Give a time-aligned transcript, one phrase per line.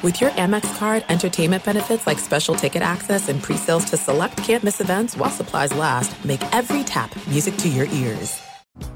[0.00, 4.80] With your Amex card, entertainment benefits like special ticket access and pre-sales to select campus
[4.80, 8.40] events while supplies last, make every tap music to your ears.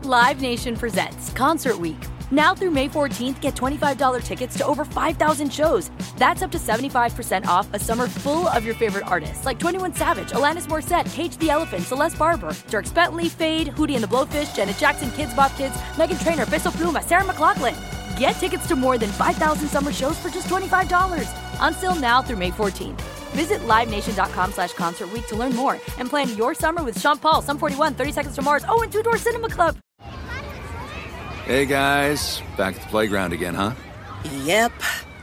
[0.05, 1.99] Live Nation presents Concert Week.
[2.31, 5.91] Now through May 14th, get $25 tickets to over 5,000 shows.
[6.19, 10.31] That's up to 75% off a summer full of your favorite artists like 21 Savage,
[10.31, 14.77] Alanis Morissette, Cage the Elephant, Celeste Barber, Dierks Bentley, Feid, Hootie and the Blowfish, Janet
[14.79, 18.02] Jackson, Kidz Bop Kids, Meghan Trainor, Peso Pluma, Sarah McLachlan.
[18.19, 21.29] Get tickets to more than 5,000 summer shows for just $25.
[21.61, 23.01] Until now through May 14th.
[23.33, 27.41] Visit LiveNation.com slash Concert Week to learn more and plan your summer with Sean Paul,
[27.41, 29.77] Sum 41, 30 Seconds to Mars, oh, and Two Door Cinema Club.
[31.47, 32.41] Hey, guys.
[32.57, 33.73] Back at the playground again, huh?
[34.45, 34.73] Yep.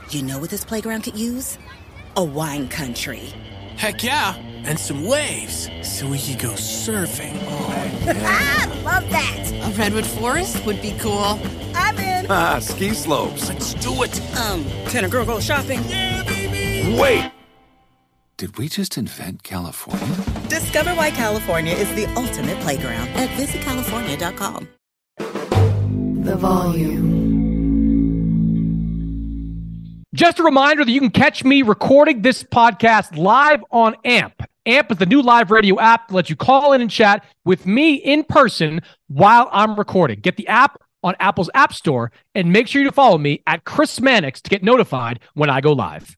[0.09, 1.57] You know what this playground could use?
[2.17, 3.31] A wine country.
[3.77, 7.37] Heck yeah, and some waves so we could go surfing.
[7.47, 8.81] Oh, yeah.
[8.83, 9.51] love that.
[9.63, 11.39] A redwood forest would be cool.
[11.75, 12.08] I'm in.
[12.31, 13.49] Ah, ski slopes.
[13.49, 14.21] Let's do it.
[14.37, 15.81] Um, can a girl go shopping?
[15.87, 16.95] Yeah, baby.
[16.99, 17.31] Wait.
[18.37, 20.15] Did we just invent California?
[20.47, 24.69] Discover why California is the ultimate playground at visitcalifornia.com.
[26.23, 27.19] The volume.
[30.13, 34.43] Just a reminder that you can catch me recording this podcast live on AMP.
[34.67, 37.65] AMP is the new live radio app that lets you call in and chat with
[37.65, 40.19] me in person while I'm recording.
[40.19, 43.99] Get the app on Apple's App Store and make sure you follow me at Chris
[43.99, 46.15] Mannix to get notified when I go live.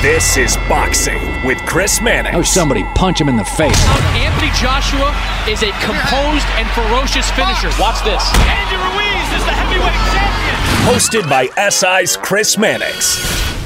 [0.00, 2.36] This is Boxing with Chris Mannix.
[2.36, 3.84] Oh, somebody punch him in the face.
[4.14, 5.10] Anthony Joshua
[5.48, 7.68] is a composed and ferocious finisher.
[7.80, 8.22] Watch this.
[8.46, 10.48] Andy Ruiz is the heavyweight champion.
[10.86, 13.16] Hosted by SI's Chris Mannix.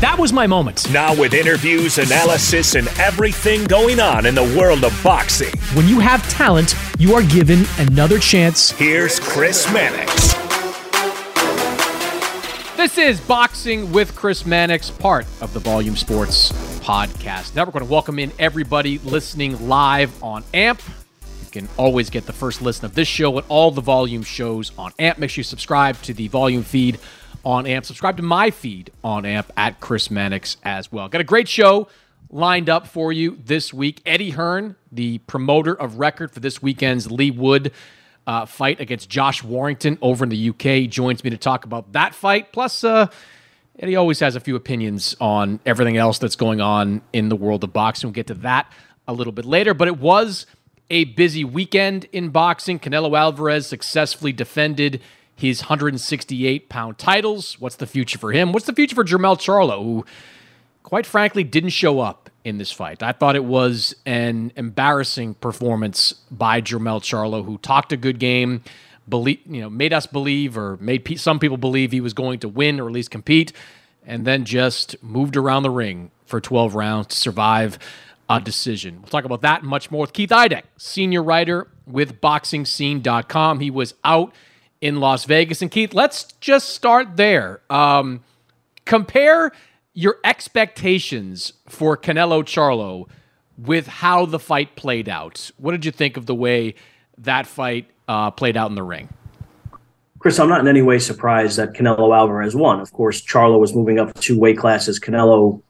[0.01, 0.91] That was my moment.
[0.91, 5.53] Now with interviews, analysis, and everything going on in the world of boxing.
[5.75, 8.71] When you have talent, you are given another chance.
[8.71, 10.42] Here's Chris Mannix.
[12.83, 17.77] This is Boxing with Chris Mannix, part of the Volume Sports Podcast Network.
[17.77, 20.83] We're going to welcome in everybody listening live on AMP.
[21.45, 24.73] You can always get the first listen of this show and all the Volume shows
[24.77, 25.19] on AMP.
[25.19, 26.99] Make sure you subscribe to the Volume feed
[27.45, 27.85] on AMP.
[27.85, 31.09] Subscribe to my feed on AMP at Chris Mannix as well.
[31.09, 31.87] Got a great show
[32.31, 34.03] lined up for you this week.
[34.05, 37.71] Eddie Hearn, the promoter of record for this weekend's Leigh Wood
[38.27, 42.15] uh, fight against Josh Warrington over in the UK, joins me to talk about that
[42.15, 42.53] fight.
[42.53, 43.09] Plus, uh,
[43.79, 47.65] Eddie always has a few opinions on everything else that's going on in the world
[47.65, 48.09] of boxing.
[48.09, 48.71] We'll get to that
[49.09, 50.47] a little bit later, but it was
[50.91, 52.79] a busy weekend in boxing.
[52.79, 55.01] Canelo Alvarez successfully defended
[55.35, 57.59] his 168 pound titles.
[57.59, 58.53] What's the future for him?
[58.53, 60.05] What's the future for Jermell Charlo, who,
[60.83, 63.03] quite frankly, didn't show up in this fight?
[63.03, 68.63] I thought it was an embarrassing performance by Jermell Charlo, who talked a good game,
[69.09, 72.39] believe, you know, made us believe or made pe- some people believe he was going
[72.41, 73.53] to win or at least compete,
[74.07, 77.79] and then just moved around the ring for 12 rounds to survive
[78.29, 78.97] a decision.
[79.01, 83.61] We'll talk about that and much more with Keith Idec, senior writer with BoxingScene.com.
[83.61, 84.33] He was out
[84.81, 85.63] in Las Vegas.
[85.63, 87.61] And Keith, let's just start there.
[87.71, 88.25] Um,
[88.85, 89.53] compare
[89.95, 93.09] your expectations for Canelo Charlo
[93.59, 95.51] with how the fight played out.
[95.59, 96.75] What did you think of the way
[97.19, 99.09] that fight uh, played out in the ring?
[100.19, 102.81] Chris, I'm not in any way surprised that Canelo Alvarez won.
[102.81, 105.01] Of course, Charlo was moving up two weight classes.
[105.01, 105.61] Canelo,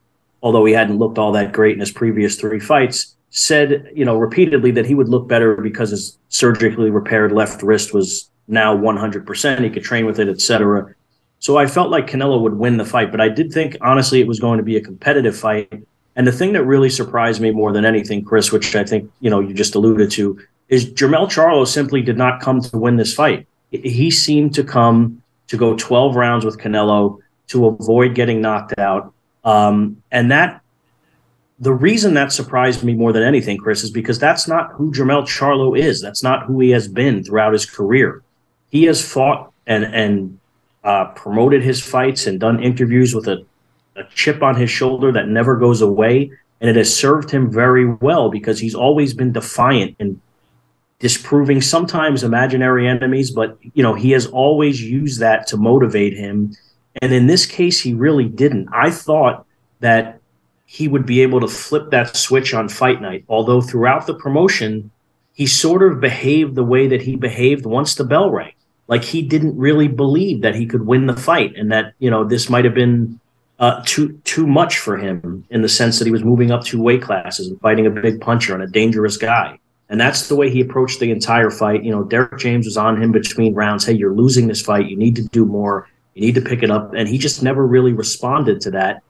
[0.43, 4.17] although he hadn't looked all that great in his previous three fights, said, you know,
[4.17, 9.65] repeatedly that he would look better because his surgically repaired left wrist was now 100%.
[9.65, 10.95] He could train with it, etc.
[11.43, 14.29] So I felt like Canelo would win the fight, but I did think honestly it
[14.29, 15.69] was going to be a competitive fight.
[16.15, 19.29] And the thing that really surprised me more than anything, Chris, which I think you
[19.29, 20.39] know you just alluded to,
[20.69, 23.49] is Jermell Charlo simply did not come to win this fight.
[23.73, 29.13] He seemed to come to go 12 rounds with Canelo to avoid getting knocked out,
[29.43, 30.61] um, and that
[31.59, 35.25] the reason that surprised me more than anything, Chris, is because that's not who Jermell
[35.25, 36.01] Charlo is.
[36.01, 38.23] That's not who he has been throughout his career.
[38.71, 40.39] He has fought and and
[40.85, 43.45] uh, promoted his fights and done interviews with a,
[43.97, 46.31] a chip on his shoulder that never goes away.
[46.61, 50.21] And it has served him very well because he's always been defiant and
[50.99, 56.55] disproving sometimes imaginary enemies, but you know, he has always used that to motivate him.
[57.01, 58.69] And in this case, he really didn't.
[58.73, 59.45] I thought
[59.81, 60.21] that
[60.65, 64.93] he would be able to flip that switch on fight night, although throughout the promotion,
[65.35, 68.53] he sort of behaved the way that he behaved once the bell rang
[68.93, 72.25] like he didn't really believe that he could win the fight and that you know
[72.25, 73.19] this might have been
[73.59, 76.83] uh, too too much for him in the sense that he was moving up two
[76.83, 79.59] weight classes and fighting a big puncher and a dangerous guy.
[79.89, 81.83] And that's the way he approached the entire fight.
[81.83, 83.87] You know, Derek James was on him between rounds.
[83.87, 84.91] Hey, you're losing this fight.
[84.91, 85.89] You need to do more.
[86.13, 86.93] You need to pick it up.
[86.93, 89.03] And he just never really responded to that.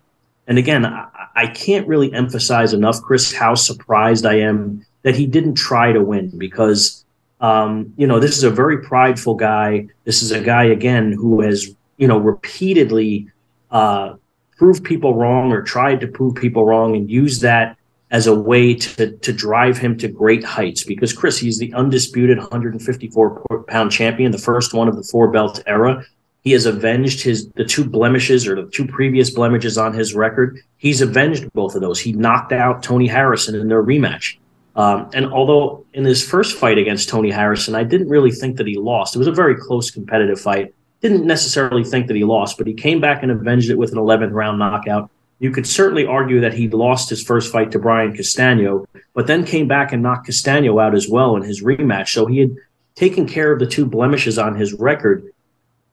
[0.46, 5.26] And again, I, I can't really emphasize enough, Chris, how surprised I am that he
[5.26, 7.01] didn't try to win because,
[7.43, 9.89] um, you know, this is a very prideful guy.
[10.05, 13.29] This is a guy, again, who has, you know, repeatedly
[13.73, 14.15] uh,
[14.56, 17.77] proved people wrong or tried to prove people wrong and use that
[18.12, 22.39] as a way to, to drive him to great heights because Chris, he's the undisputed
[22.39, 26.05] 154 pound champion, the first one of the four belt era.
[26.43, 30.59] He has avenged his the two blemishes or the two previous blemishes on his record.
[30.77, 31.99] He's avenged both of those.
[31.99, 34.37] He knocked out Tony Harrison in their rematch.
[34.75, 38.67] Um, and although in his first fight against Tony Harrison, I didn't really think that
[38.67, 39.15] he lost.
[39.15, 40.75] It was a very close competitive fight.
[41.01, 43.99] Didn't necessarily think that he lost, but he came back and avenged it with an
[43.99, 45.11] 11th round knockout.
[45.41, 49.45] You could certainly argue that he lost his first fight to Brian Castano, but then
[49.45, 52.09] came back and knocked Castano out as well in his rematch.
[52.09, 52.57] So he had
[52.95, 55.33] taken care of the two blemishes on his record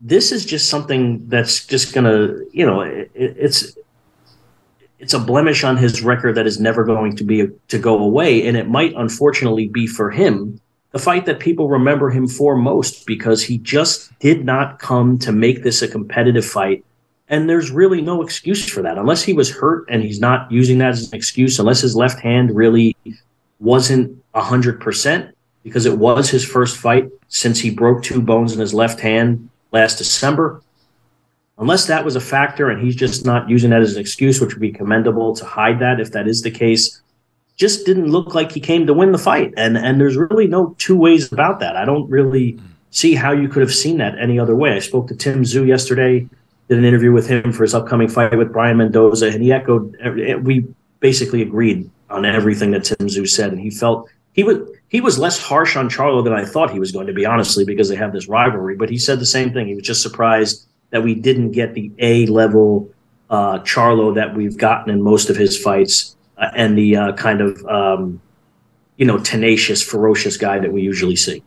[0.02, 3.78] this is just something that's just gonna, you know, it, it's
[5.00, 8.46] it's a blemish on his record that is never going to be to go away,
[8.48, 10.60] and it might unfortunately be for him
[10.92, 15.32] the fight that people remember him for most because he just did not come to
[15.32, 16.84] make this a competitive fight.
[17.28, 20.80] And there's really no excuse for that unless he was hurt and he's not using
[20.80, 22.98] that as an excuse, unless his left hand really
[23.60, 25.32] wasn't 100%
[25.64, 29.50] because it was his first fight since he broke two bones in his left hand
[29.72, 30.64] last December.
[31.60, 34.54] Unless that was a factor and he's just not using that as an excuse, which
[34.54, 37.02] would be commendable to hide that if that is the case,
[37.58, 39.54] just didn't look like he came to win the fight.
[39.58, 41.76] And and there's really no two ways about that.
[41.76, 42.58] I don't really
[42.92, 44.72] see how you could have seen that any other way.
[44.74, 46.28] I spoke to Tim Tszyu yesterday,
[46.70, 49.98] did an interview with him for his upcoming fight with Brian Mendoza, and he echoed
[50.44, 50.66] we
[51.02, 54.58] basically agreed on everything that Tim Tszyu said, and he felt he was
[54.88, 57.66] he was less harsh on Charlo than I thought he was going to be, honestly,
[57.66, 58.78] because they have this rivalry.
[58.78, 59.68] But he said the same thing.
[59.68, 62.90] He was just surprised that we didn't get the A level
[63.30, 67.42] uh, Charlo that we've gotten in most of his fights, uh, and the uh, kind
[67.42, 68.22] of um,
[68.98, 71.44] you know tenacious, ferocious guy that we usually see.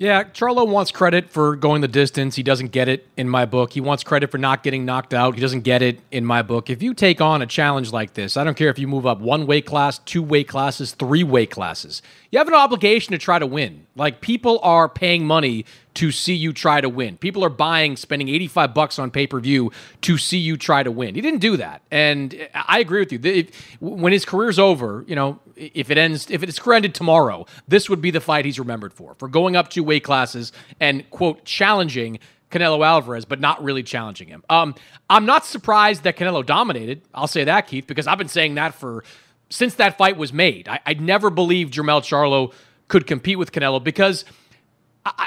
[0.00, 2.34] Yeah, Charlo wants credit for going the distance.
[2.34, 3.74] He doesn't get it in my book.
[3.74, 5.34] He wants credit for not getting knocked out.
[5.34, 6.70] He doesn't get it in my book.
[6.70, 9.20] If you take on a challenge like this, I don't care if you move up
[9.20, 13.38] one weight class, two weight classes, three weight classes, you have an obligation to try
[13.38, 13.86] to win.
[13.94, 15.66] Like people are paying money
[16.00, 17.18] to see you try to win.
[17.18, 19.70] People are buying, spending 85 bucks on pay per view
[20.00, 21.14] to see you try to win.
[21.14, 21.82] He didn't do that.
[21.90, 23.20] And I agree with you.
[23.22, 27.90] If, when his career's over, you know, if it ends, if it's ended tomorrow, this
[27.90, 31.44] would be the fight he's remembered for, for going up two weight classes and, quote,
[31.44, 32.18] challenging
[32.50, 34.42] Canelo Alvarez, but not really challenging him.
[34.48, 34.74] Um,
[35.10, 37.02] I'm not surprised that Canelo dominated.
[37.12, 39.04] I'll say that, Keith, because I've been saying that for
[39.50, 40.66] since that fight was made.
[40.66, 42.54] I, I never believed Jermell Charlo
[42.88, 44.24] could compete with Canelo because–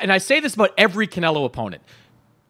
[0.01, 1.83] and I say this about every Canelo opponent.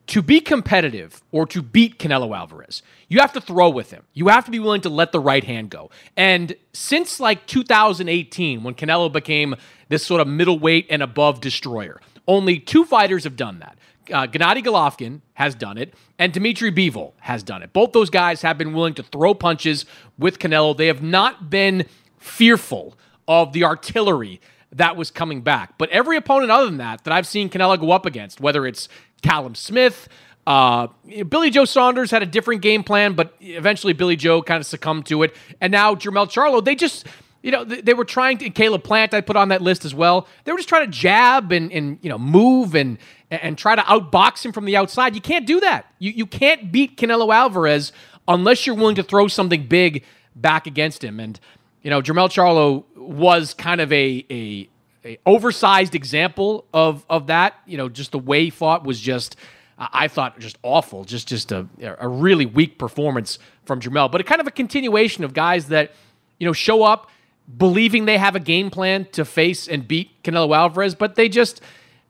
[0.08, 4.02] To be competitive or to beat Canelo Alvarez, you have to throw with him.
[4.12, 5.90] You have to be willing to let the right hand go.
[6.14, 9.54] And since like 2018, when Canelo became
[9.88, 13.78] this sort of middleweight and above destroyer, only two fighters have done that.
[14.12, 17.72] Uh, Gennady Golovkin has done it, and Dmitry Bivol has done it.
[17.72, 19.86] Both those guys have been willing to throw punches
[20.18, 20.76] with Canelo.
[20.76, 21.86] They have not been
[22.18, 24.42] fearful of the artillery
[24.74, 25.78] that was coming back.
[25.78, 28.88] But every opponent other than that that I've seen Canelo go up against, whether it's
[29.22, 30.08] Callum Smith,
[30.46, 30.88] uh,
[31.28, 35.06] Billy Joe Saunders had a different game plan, but eventually Billy Joe kind of succumbed
[35.06, 35.34] to it.
[35.60, 37.06] And now Jermell Charlo, they just,
[37.42, 40.28] you know, they were trying to, Caleb Plant, I put on that list as well.
[40.44, 42.98] They were just trying to jab and, and you know, move and,
[43.30, 45.14] and try to outbox him from the outside.
[45.14, 45.86] You can't do that.
[45.98, 47.92] You, you can't beat Canelo Alvarez
[48.28, 50.04] unless you're willing to throw something big
[50.34, 51.20] back against him.
[51.20, 51.40] And,
[51.84, 54.68] you know, Jermell Charlo was kind of a, a,
[55.04, 57.54] a oversized example of of that.
[57.66, 59.36] You know, just the way he fought was just.
[59.76, 61.66] I thought just awful, just just a,
[61.98, 65.90] a really weak performance from Jermell, but a kind of a continuation of guys that
[66.38, 67.10] you know show up
[67.58, 71.60] believing they have a game plan to face and beat Canelo Alvarez, but they just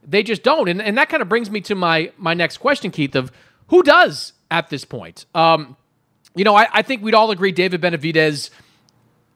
[0.06, 0.68] they just don't.
[0.68, 3.32] And, and that kind of brings me to my my next question, Keith, of
[3.68, 5.24] who does at this point.
[5.34, 5.76] Um,
[6.36, 8.50] you know, I, I think we'd all agree David Benavidez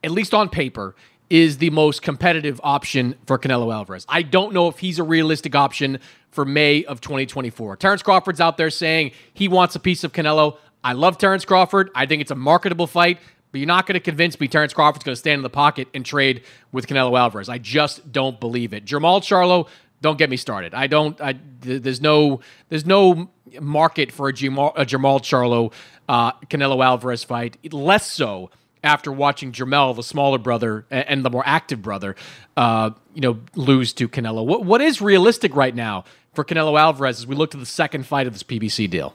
[0.02, 0.94] at least on paper,
[1.30, 4.06] is the most competitive option for Canelo Alvarez.
[4.08, 5.98] I don't know if he's a realistic option
[6.30, 7.76] for May of 2024.
[7.76, 10.56] Terrence Crawford's out there saying he wants a piece of Canelo.
[10.82, 11.90] I love Terrence Crawford.
[11.94, 13.18] I think it's a marketable fight,
[13.50, 15.88] but you're not going to convince me Terrence Crawford's going to stand in the pocket
[15.92, 17.48] and trade with Canelo Alvarez.
[17.48, 18.84] I just don't believe it.
[18.84, 19.68] Jermall Charlo,
[20.00, 20.74] don't get me started.
[20.74, 21.20] I don't.
[21.20, 22.40] I, there's no.
[22.68, 23.28] There's no
[23.60, 25.72] market for a Jamal, a Jermall Charlo,
[26.08, 27.56] uh, Canelo Alvarez fight.
[27.72, 28.50] Less so
[28.82, 32.16] after watching Jermell, the smaller brother and the more active brother,
[32.56, 34.44] uh, you know, lose to Canelo.
[34.44, 36.04] What what is realistic right now
[36.34, 39.14] for Canelo Alvarez as we look to the second fight of this PBC deal?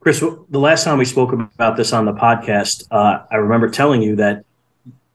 [0.00, 4.00] Chris, the last time we spoke about this on the podcast, uh, I remember telling
[4.00, 4.44] you that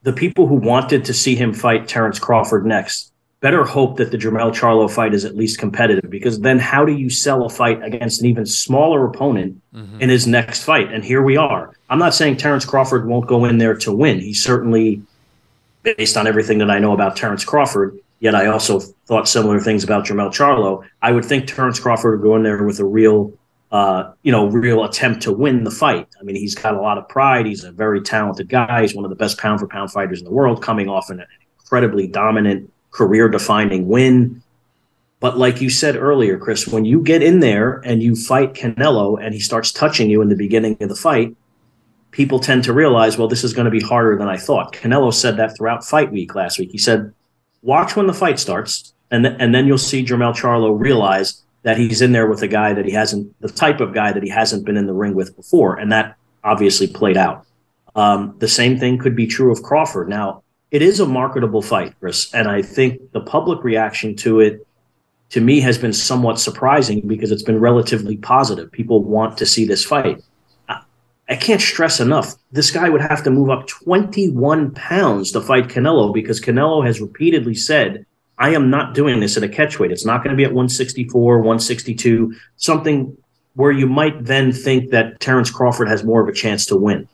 [0.04, 3.13] the people who wanted to see him fight Terrence Crawford next
[3.44, 6.94] better hope that the Jermell Charlo fight is at least competitive because then how do
[6.94, 10.02] you sell a fight against an even smaller opponent mm-hmm.
[10.02, 10.94] in his next fight?
[10.94, 11.76] And here we are.
[11.90, 14.22] I'm not saying Terrence Crawford won't go in there to win.
[14.22, 15.02] He certainly,
[15.84, 19.84] based on everything that I know about Terrence Crawford, yet I also thought similar things
[19.84, 20.88] about Jermell Charlo.
[21.02, 23.34] I would think Terrence Crawford would go in there with a real,
[23.74, 26.08] uh, you know, real attempt to win the fight.
[26.18, 27.46] I mean, he's got a lot of pride.
[27.46, 28.84] He's a very talented guy.
[28.84, 31.26] He's one of the best pound for pound fighters in the world, coming off an
[31.60, 34.42] incredibly dominant career defining win.
[35.20, 39.24] But like you said earlier, Chris, when you get in there and you fight Canelo
[39.24, 41.36] and he starts touching you in the beginning of the fight,
[42.12, 44.74] people tend to realize, well, this is going to be harder than I thought.
[44.74, 46.72] Canelo said that throughout fight week last week.
[46.72, 47.14] He said,
[47.62, 51.78] watch when the fight starts, and, th- and then you'll see Jermell Charlo realize that
[51.78, 54.30] he's in there with a guy that he hasn't, the type of guy that he
[54.30, 55.78] hasn't been in the ring with before.
[55.78, 57.48] And that obviously played out.
[57.96, 60.10] Um, the same thing could be true of Crawford.
[60.10, 60.43] Now,
[60.74, 64.66] it is a marketable fight, Chris, and I think the public reaction to it,
[65.30, 68.72] to me, has been somewhat surprising because it's been relatively positive.
[68.72, 70.24] People want to see this fight.
[71.30, 72.36] I, can't stress enough.
[72.52, 77.00] This guy would have to move up 21 pounds to fight Canelo because Canelo has
[77.00, 78.06] repeatedly said,
[78.40, 79.92] I am not doing this at a catchweight.
[79.92, 83.16] It's not going to be at 164, 162, something
[83.54, 87.08] where you might then think that Terrence Crawford has more of a chance to win.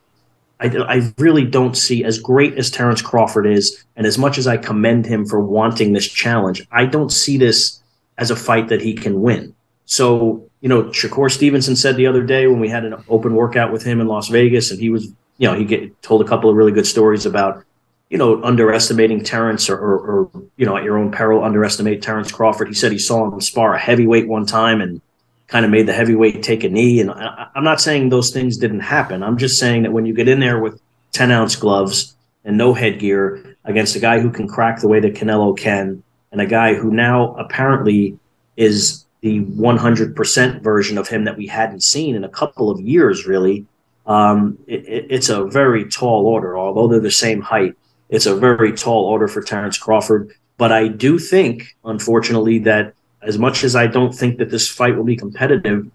[0.60, 4.48] I, I really don't see as great as Terrence Crawford is, and as much as
[4.48, 7.82] I commend him for wanting this challenge, I don't see this
[8.18, 9.56] as a fight that he can win.
[9.86, 13.72] So, you know, Shakur Stevenson said the other day when we had an open workout
[13.72, 15.06] with him in Las Vegas, and he was,
[15.38, 17.64] you know, he get, told a couple of really good stories about,
[18.10, 22.32] you know, underestimating Terrence or, or, or, you know, at your own peril, underestimate Terrence
[22.32, 22.68] Crawford.
[22.68, 25.02] He said he saw him spar a heavyweight one time and
[25.50, 27.02] kind of made the heavyweight take a knee.
[27.02, 29.24] And I, am not saying those things didn't happen.
[29.24, 30.80] I'm just saying that when you get in there with
[31.12, 32.16] 10 ounce gloves
[32.46, 36.40] and no headgear against a guy who can crack the way that Canelo can, and
[36.40, 38.18] a guy who now apparently
[38.56, 43.26] is the 100% version of him that we hadn't seen in a couple of years,
[43.26, 43.66] really.
[44.06, 47.76] Um, it, it, it's a very tall order, although they're the same height.
[48.10, 50.32] It's a very tall order for Terrence Crawford.
[50.58, 54.96] But I do think, unfortunately, that as much as I don't think that this fight
[54.96, 55.90] will be competitive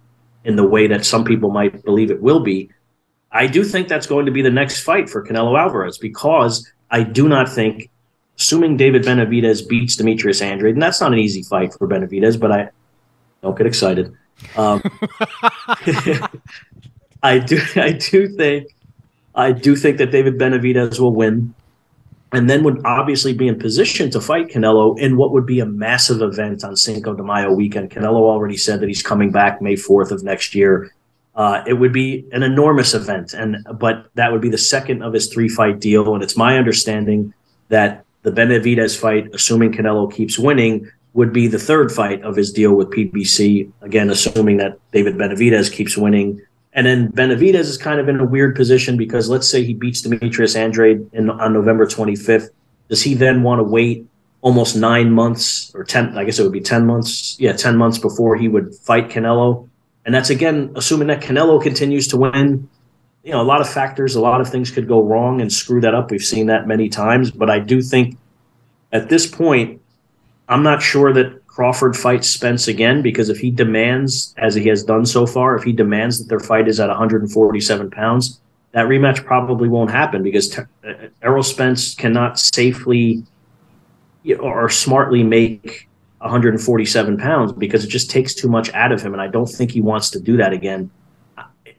[0.45, 2.71] in the way that some people might believe it will be,
[3.33, 7.03] I do think that's going to be the next fight for Canelo Alvarez because I
[7.03, 7.91] do not think,
[8.39, 12.53] assuming David Benavidez beats Demetrius Andrade, and that's not an easy fight for Benavidez, but
[12.53, 12.71] I
[13.43, 14.15] don't get excited.
[14.57, 14.83] Um,
[17.23, 18.69] I do, I do think,
[19.35, 21.55] I do think that David Benavidez will win
[22.35, 25.67] and then would obviously be in position to fight Canelo in what would be a
[25.67, 27.91] massive event on Cinco de Mayo weekend.
[27.91, 30.93] Canelo already said that he's coming back May 4th of next year.
[31.35, 35.13] Uh, it would be an enormous event, and but that would be the second of
[35.13, 36.15] his three fight deal.
[36.15, 37.35] And it's my understanding
[37.69, 42.53] that the Benavidez fight, assuming Canelo keeps winning, would be the third fight of his
[42.53, 43.71] deal with PBC.
[43.83, 46.41] Again, assuming that David Benavidez keeps winning
[46.75, 50.03] and then Benavidez is kind of in a weird position because let's say he beats
[50.03, 52.51] Demetrius Andrade in, on November 25th.
[52.89, 54.07] Does he then want to wait
[54.45, 57.35] almost nine months or 10, I guess it would be 10 months.
[57.41, 59.67] Yeah, 10 months before he would fight Canelo.
[60.05, 62.69] And that's again, assuming that Canelo continues to win.
[63.23, 65.81] You know, a lot of factors, a lot of things could go wrong and screw
[65.81, 66.11] that up.
[66.11, 67.31] We've seen that many times.
[67.31, 68.19] But I do think
[68.93, 69.81] at this point,
[70.47, 74.83] I'm not sure that Crawford fights Spence again because if he demands, as he has
[74.83, 78.41] done so far, if he demands that their fight is at 147 pounds,
[78.73, 83.23] that rematch probably won't happen because Ter- uh, Errol Spence cannot safely
[84.41, 89.13] or smartly make 147 pounds because it just takes too much out of him.
[89.13, 90.91] And I don't think he wants to do that again.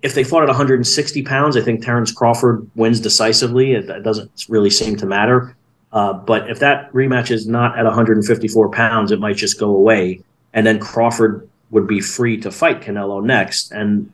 [0.01, 3.74] If they fought at 160 pounds, I think Terrence Crawford wins decisively.
[3.74, 5.58] It, it doesn't really seem to matter.
[5.96, 10.22] Uh, but if that rematch is not at 154 pounds, it might just go away,
[10.54, 14.12] and then Crawford would be free to fight Canelo next, and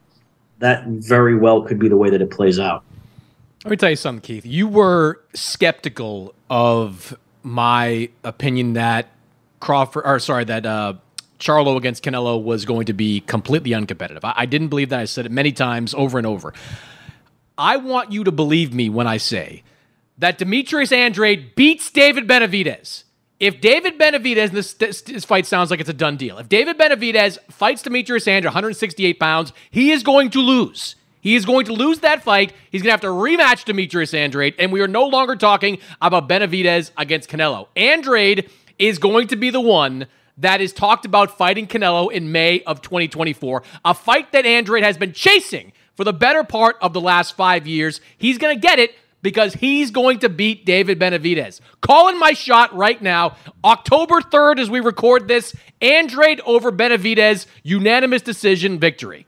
[0.60, 2.84] that very well could be the way that it plays out.
[3.66, 4.46] Let me tell you something, Keith.
[4.46, 9.08] You were skeptical of my opinion that
[9.60, 10.94] Crawford, or sorry, that uh,
[11.40, 14.20] Charlo against Canelo was going to be completely uncompetitive.
[14.24, 15.00] I, I didn't believe that.
[15.00, 16.54] I said it many times over and over.
[17.58, 19.64] I want you to believe me when I say
[20.22, 23.04] that Demetrius Andrade beats David Benavidez.
[23.40, 26.38] If David Benavidez, this, this, this, fight sounds like it's a done deal.
[26.38, 30.96] If David Benavidez fights Demetrius Andrade, 168 pounds, he is going to lose.
[31.22, 32.54] He is going to lose that fight.
[32.72, 36.30] He's going to have to rematch Demetrius Andrade, and we are no longer talking about
[36.30, 37.68] Benavidez against Canelo.
[37.76, 38.48] Andrade
[38.78, 40.06] is going to be the one
[40.38, 45.00] that is talked about fighting Canelo in May of 2024, a fight that Andrade has
[45.00, 48.02] been chasing for the better part of the last five years.
[48.18, 51.60] He's going to get it because he's going to beat David Benavidez.
[51.82, 53.36] Calling my shot right now.
[53.64, 59.26] October 3rd, as we record this, Andrade over Benavidez, unanimous decision victory.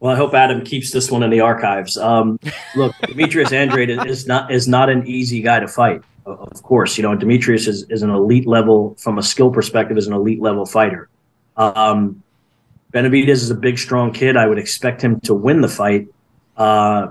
[0.00, 1.96] Well, I hope Adam keeps this one in the archives.
[1.96, 2.38] Um,
[2.76, 6.02] look, Demetrius Andrade is not is not an easy guy to fight.
[6.24, 10.06] Of course, you know Demetrius is, is an elite level from a skill perspective, is
[10.06, 11.08] an elite level fighter.
[11.56, 12.22] Um,
[12.92, 14.36] Benavidez is a big, strong kid.
[14.36, 16.06] I would expect him to win the fight.
[16.56, 17.08] Uh,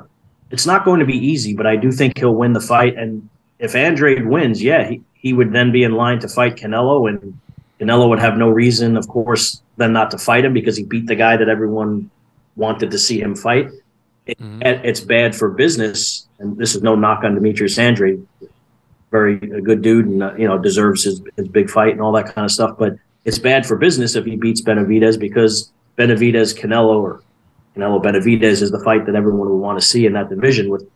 [0.51, 2.97] it's not going to be easy, but I do think he'll win the fight.
[2.97, 3.27] And
[3.59, 7.37] if Andrade wins, yeah, he, he would then be in line to fight Canelo, and
[7.79, 11.07] Canelo would have no reason, of course, then not to fight him because he beat
[11.07, 12.09] the guy that everyone
[12.55, 13.69] wanted to see him fight.
[14.25, 14.61] It, mm-hmm.
[14.61, 18.25] It's bad for business, and this is no knock on Demetrius Andrade.
[19.09, 22.11] Very a good dude, and uh, you know deserves his, his big fight and all
[22.11, 22.77] that kind of stuff.
[22.77, 27.23] But it's bad for business if he beats Benavidez because Benavidez Canelo or
[27.77, 30.87] Canelo Benavidez is the fight that everyone will want to see in that division with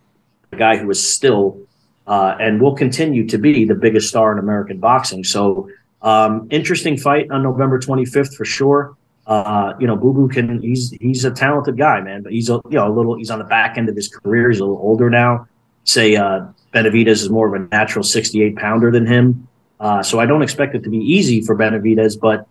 [0.52, 1.60] a guy who is still
[2.08, 5.24] uh, and will continue to be the biggest star in American boxing.
[5.24, 5.70] So,
[6.02, 8.98] um, interesting fight on November 25th for sure.
[9.28, 12.60] Uh, you know, Boo Boo can he's he's a talented guy, man, but he's a
[12.70, 14.50] you know a little he's on the back end of his career.
[14.50, 15.48] He's a little older now.
[15.84, 19.48] Say uh, Benavidez is more of a natural 68 pounder than him.
[19.80, 22.48] Uh, so I don't expect it to be easy for Benavidez, but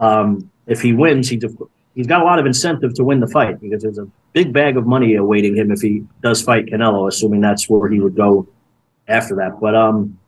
[0.00, 1.36] um, if he wins, he
[1.94, 4.76] he's got a lot of incentive to win the fight because there's a big bag
[4.76, 8.48] of money awaiting him if he does fight Canelo, assuming that's where he would go
[9.08, 9.60] after that.
[9.60, 10.18] But um,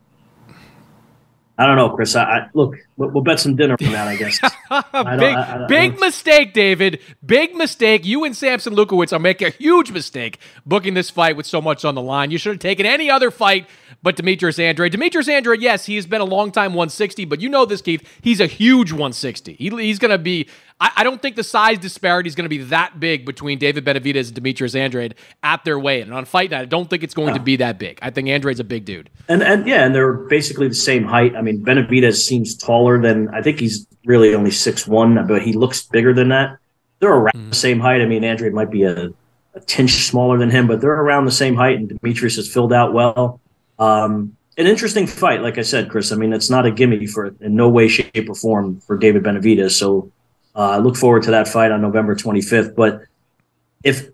[1.57, 2.15] I don't know, Chris.
[2.15, 4.39] I, I look, we'll, we'll, bet some dinner on that, I guess.
[4.69, 7.01] I big, I, big mistake, David.
[7.25, 8.05] Big mistake.
[8.05, 11.85] You and Sampson Lewkowicz are making a huge mistake booking this fight with so much
[11.85, 12.29] on the line.
[12.29, 13.67] You should have taken any other fight
[14.05, 14.91] but Demetrius Andrade.
[14.91, 18.07] Demetrius Andrade, yes, he has been a long time 160, but you know this, Keith.
[18.21, 19.53] He's a huge 160.
[19.53, 20.47] He, he's going to be
[20.79, 23.85] I, I don't think the size disparity is going to be that big between David
[23.85, 26.01] Benavidez and Demetrius Andrade at their weight.
[26.01, 27.99] And on fight night, I don't think it's going to be that big.
[28.01, 29.09] I think Andrade's a big dude.
[29.27, 31.35] And and yeah, and they're basically the same height.
[31.35, 35.53] I mean, Benavidez seems taller than I think he's really only six one, but he
[35.53, 36.57] looks bigger than that.
[36.99, 37.49] They're around mm.
[37.49, 38.01] the same height.
[38.01, 39.11] I mean, Andrade might be a,
[39.53, 42.73] a tinge smaller than him, but they're around the same height, and Demetrius has filled
[42.73, 43.39] out well.
[43.79, 46.11] Um, an interesting fight, like I said, Chris.
[46.11, 49.23] I mean, it's not a gimme for in no way, shape, or form for David
[49.23, 49.71] Benavidez.
[49.71, 50.11] So
[50.61, 52.75] I look forward to that fight on November 25th.
[52.75, 53.03] But
[53.83, 54.07] if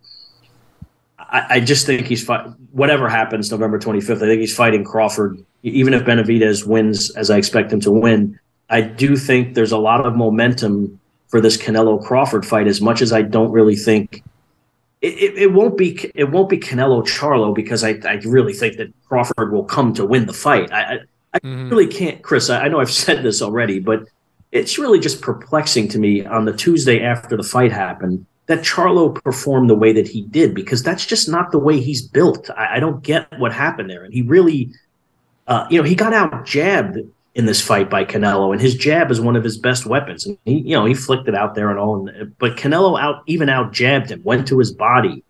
[1.19, 5.43] I, I just think he's fight, whatever happens November 25th, I think he's fighting Crawford.
[5.63, 9.77] Even if Benavidez wins, as I expect him to win, I do think there's a
[9.77, 12.67] lot of momentum for this Canelo Crawford fight.
[12.67, 14.23] As much as I don't really think
[15.01, 18.77] it, it, it, won't be it won't be Canelo Charlo because I, I really think
[18.77, 20.71] that Crawford will come to win the fight.
[20.71, 20.99] I I,
[21.33, 21.69] I mm-hmm.
[21.69, 22.49] really can't, Chris.
[22.49, 24.03] I, I, know I've said this already, but
[24.51, 29.15] it's really just perplexing to me on the Tuesday after the fight happened that Charlo
[29.23, 32.49] performed the way that he did because that's just not the way he's built.
[32.49, 34.71] I, I don't get what happened there, and he really,
[35.47, 36.97] uh, you know, he got out jabbed
[37.33, 40.25] in this fight by Canelo, and his jab is one of his best weapons.
[40.25, 42.09] And he, you know, he flicked it out there and all.
[42.09, 45.23] And, but Canelo out even out jabbed him, went to his body,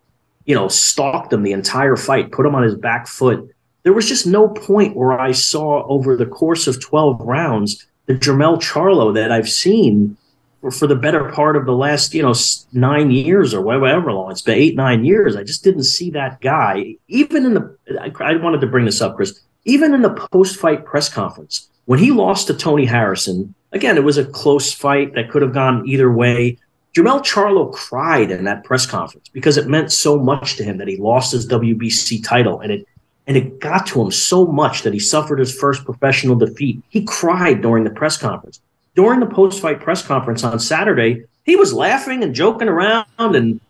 [0.46, 3.54] you know, stalked him the entire fight, put him on his back foot.
[3.84, 8.14] There was just no point where I saw over the course of twelve rounds the
[8.14, 10.18] Jermell Charlo that I've seen
[10.62, 12.34] for, for the better part of the last, you know,
[12.72, 14.32] nine years or whatever long.
[14.32, 15.36] It's been eight, nine years.
[15.36, 16.96] I just didn't see that guy.
[17.08, 19.42] Even in the, I, I wanted to bring this up, Chris.
[19.66, 24.18] Even in the post-fight press conference, when he lost to Tony Harrison, again, it was
[24.18, 26.58] a close fight that could have gone either way.
[26.96, 30.88] Jermell Charlo cried in that press conference because it meant so much to him that
[30.88, 32.88] he lost his WBC title, and it
[33.32, 36.84] and it got to him so much that he suffered his first professional defeat.
[36.90, 38.60] He cried during the press conference.
[38.94, 43.06] During the post fight press conference on Saturday, he was laughing and joking around.
[43.18, 43.62] And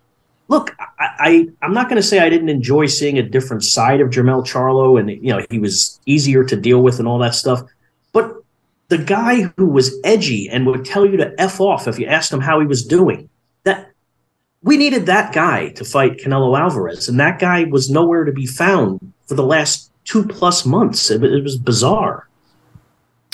[0.47, 0.87] look, I,
[1.19, 4.43] I am not going to say I didn't enjoy seeing a different side of Jermell
[4.43, 7.61] Charlo, and you know he was easier to deal with and all that stuff.
[8.13, 8.33] But
[8.87, 12.33] the guy who was edgy and would tell you to f off if you asked
[12.33, 13.29] him how he was doing,
[14.63, 18.45] we needed that guy to fight Canelo Alvarez, and that guy was nowhere to be
[18.45, 21.09] found for the last two plus months.
[21.09, 22.27] It, it was bizarre.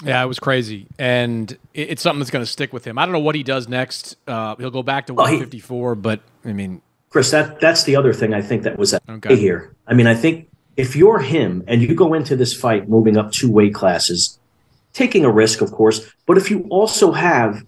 [0.04, 2.98] Yeah, it was crazy, and it, it's something that's going to stick with him.
[2.98, 4.16] I don't know what he does next.
[4.28, 8.14] Uh, he'll go back to 154, he, but I mean, Chris, that that's the other
[8.14, 9.36] thing I think that was at okay.
[9.36, 9.74] here.
[9.88, 13.32] I mean, I think if you're him and you go into this fight moving up
[13.32, 14.38] two weight classes,
[14.94, 17.66] taking a risk, of course, but if you also have,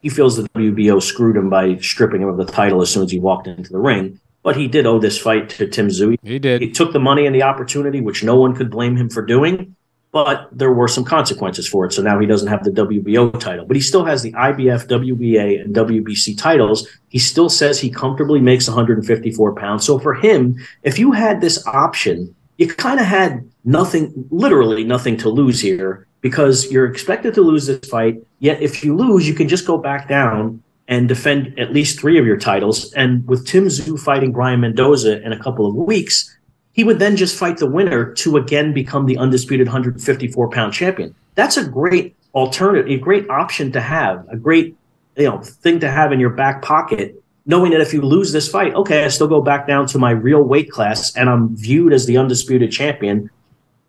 [0.00, 3.10] he feels the WBO screwed him by stripping him of the title as soon as
[3.10, 4.20] he walked into the ring.
[4.42, 6.16] But he did owe this fight to Tim Tszyu.
[6.22, 6.62] He did.
[6.62, 9.74] He took the money and the opportunity, which no one could blame him for doing.
[10.10, 11.92] but there were some consequences for it.
[11.92, 15.60] So now he doesn't have the WBO title, but he still has the IBF, WBA,
[15.60, 16.88] and WBC titles.
[17.08, 19.84] He still says he comfortably makes 154 pounds.
[19.84, 25.16] So for him, if you had this option, you kind of had nothing, literally nothing
[25.18, 28.22] to lose here because you're expected to lose this fight.
[28.40, 32.18] Yet if you lose, you can just go back down and defend at least three
[32.18, 32.92] of your titles.
[32.94, 36.34] And with Tim Tszyu fighting Brian Mendoza in a couple of weeks,
[36.72, 41.14] he would then just fight the winner to again become the undisputed 154 pound champion.
[41.34, 44.76] That's a great alternative, a great option to have, a great
[45.16, 48.48] you know thing to have in your back pocket, knowing that if you lose this
[48.48, 51.92] fight, okay, I still go back down to my real weight class and I'm viewed
[51.92, 53.28] as the undisputed champion.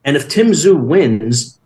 [0.04, 1.59] And if Tim Tszyu wins,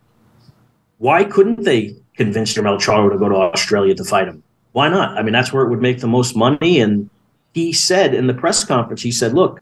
[1.04, 4.42] why couldn't they convince Jermell Charlo to go to Australia to fight him?
[4.72, 5.18] Why not?
[5.18, 6.80] I mean, that's where it would make the most money.
[6.80, 7.10] And
[7.52, 9.60] he said in the press conference, he said, look,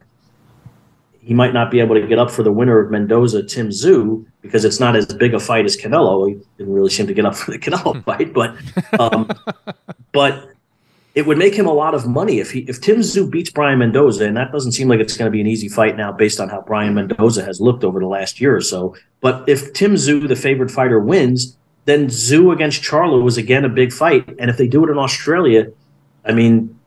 [1.20, 4.24] he might not be able to get up for the winner of Mendoza Tim Tszyu
[4.40, 6.28] because it's not as big a fight as Canelo.
[6.28, 8.54] He didn't really seem to get up for the Canelo fight, but
[9.00, 9.28] um,
[10.12, 10.48] but
[11.14, 13.78] it would make him a lot of money if he if Tim Tszyu beats Brian
[13.78, 16.40] Mendoza, and that doesn't seem like it's going to be an easy fight now based
[16.40, 18.96] on how Brian Mendoza has looked over the last year or so.
[19.20, 23.68] But if Tim Tszyu, the favored fighter, wins, then Tszyu against Charlo is again a
[23.68, 25.70] big fight, and if they do it in Australia,
[26.24, 26.78] I mean,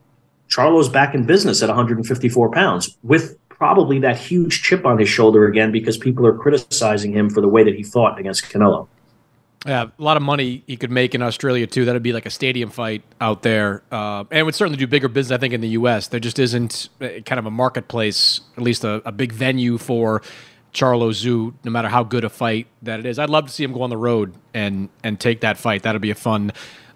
[0.48, 5.46] Charlo's back in business at 154 pounds with probably that huge chip on his shoulder
[5.46, 8.88] again because people are criticizing him for the way that he fought against Canelo.
[9.66, 11.84] Yeah, a lot of money he could make in Australia too.
[11.84, 15.36] That'd be like a stadium fight out there, uh, and would certainly do bigger business.
[15.36, 16.08] I think in the U.S.
[16.08, 20.22] there just isn't uh, kind of a marketplace, at least a, a big venue for
[20.72, 21.54] Charlo Tszyu.
[21.64, 23.82] No matter how good a fight that it is, I'd love to see him go
[23.82, 25.82] on the road and and take that fight.
[25.82, 26.52] That'd be a fun.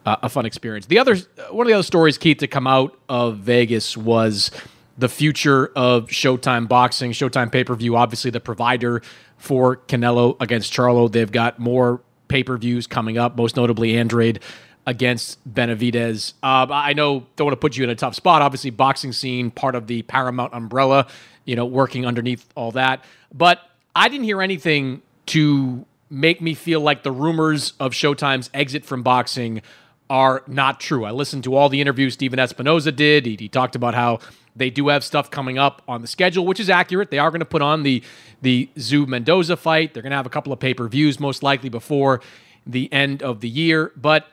[0.07, 0.87] Uh, a fun experience.
[0.87, 1.15] The other
[1.51, 4.51] one of the other stories, Keith, to come out of Vegas was
[4.97, 9.03] the future of Showtime Boxing, Showtime pay per view, obviously the provider
[9.37, 11.11] for Canelo against Charlo.
[11.13, 14.41] They've got more pay per views coming up, most notably Andrade
[14.87, 16.33] against Benavidez.
[16.43, 18.41] Uh, I know, don't want to put you in a tough spot.
[18.41, 21.07] Obviously, boxing scene, part of the Paramount umbrella,
[21.45, 23.05] you know, working underneath all that.
[23.35, 23.61] But
[23.95, 29.03] I didn't hear anything to make me feel like the rumors of Showtime's exit from
[29.03, 29.61] boxing
[30.09, 31.05] are not true.
[31.05, 33.27] I listened to all the interviews Stephen Espinoza did.
[33.27, 34.19] He, he talked about how
[34.61, 37.11] they do have stuff coming up on the schedule, which is accurate.
[37.11, 38.03] They are going to put on the
[38.43, 39.95] the Tszyu Mendoza fight.
[39.95, 42.21] They're going to have a couple of pay per views most likely before
[42.67, 43.91] the end of the year.
[43.97, 44.29] But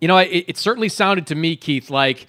[0.00, 2.26] you know, it, it certainly sounded to me, Keith, like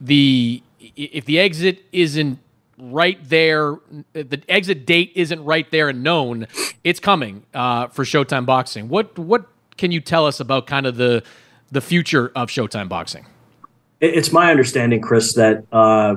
[0.00, 0.62] the
[0.96, 2.38] if the exit isn't
[2.78, 3.76] right there,
[4.12, 6.46] the exit date isn't right there and known,
[6.84, 8.88] it's coming uh, for Showtime Boxing.
[8.88, 11.22] What what can you tell us about kind of the
[11.72, 13.26] the future of Showtime Boxing?
[14.00, 16.16] It's my understanding, Chris, that uh,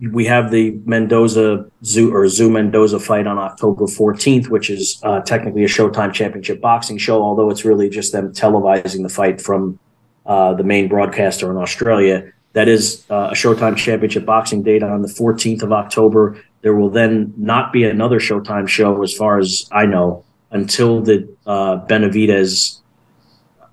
[0.00, 5.20] we have the Mendoza Tszyu or Tszyu Mendoza fight on October 14th, which is uh,
[5.20, 9.78] technically a Showtime Championship boxing show, although it's really just them televising the fight from
[10.26, 12.30] uh, the main broadcaster in Australia.
[12.52, 16.42] That is uh, a Showtime Championship boxing date on the 14th of October.
[16.62, 21.28] There will then not be another Showtime show, as far as I know, until the
[21.46, 22.80] uh, Benavidez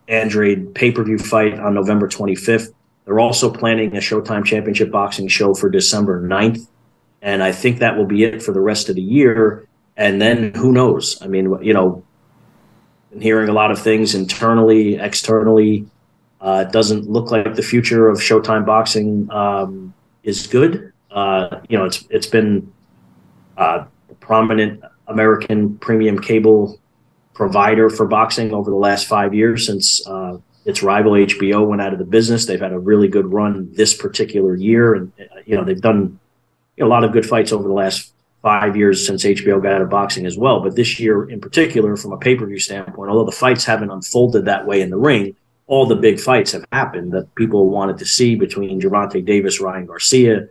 [0.07, 2.73] Andrade pay per view fight on November 25th.
[3.05, 6.67] They're also planning a Showtime Championship Boxing show for December 9th.
[7.21, 9.67] And I think that will be it for the rest of the year.
[9.95, 11.21] And then who knows?
[11.21, 12.03] I mean, you know,
[13.11, 15.85] been hearing a lot of things internally, externally.
[16.41, 20.91] Uh, it doesn't look like the future of Showtime Boxing um, is good.
[21.11, 22.71] Uh, you know, it's it's been
[23.57, 26.77] uh, a prominent American premium cable
[27.33, 31.93] provider for boxing over the last five years since uh, its rival HBO went out
[31.93, 32.45] of the business.
[32.45, 35.11] They've had a really good run this particular year, and
[35.45, 36.19] you know they've done
[36.79, 39.89] a lot of good fights over the last five years since HBO got out of
[39.89, 40.59] boxing as well.
[40.61, 43.91] But this year, in particular, from a pay per view standpoint, although the fights haven't
[43.91, 45.35] unfolded that way in the ring,
[45.67, 49.85] all the big fights have happened that people wanted to see between Gervonta Davis, Ryan
[49.85, 50.47] Garcia,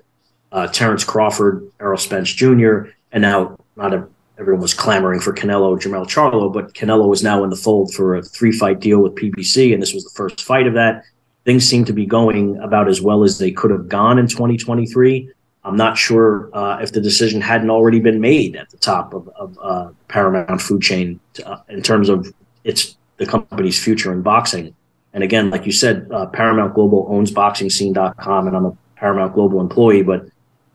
[0.52, 5.78] uh, Terrence Crawford, Errol Spence Jr., and now not a everyone was clamoring for Canelo,
[5.78, 9.14] Jermell Charlo, but Canelo is now in the fold for a three fight deal with
[9.14, 11.04] PBC, and this was the first fight of that.
[11.44, 15.30] Things seem to be going about as well as they could have gone in 2023.
[15.64, 19.28] I'm not sure uh, if the decision hadn't already been made at the top of,
[19.28, 22.32] of uh, Paramount food chain to, uh, in terms of
[22.64, 24.74] its the company's future in boxing.
[25.12, 29.60] And again, like you said, uh, Paramount Global owns BoxingScene.com, and I'm a Paramount Global
[29.60, 30.26] employee, but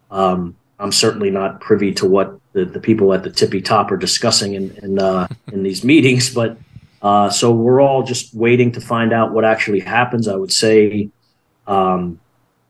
[0.09, 3.97] um, I'm certainly not privy to what the, the people at the tippy top are
[3.97, 6.33] discussing in in, uh, in these meetings.
[6.33, 6.57] But
[7.01, 10.27] uh, so we're all just waiting to find out what actually happens.
[10.27, 11.09] I would say
[11.67, 12.19] um,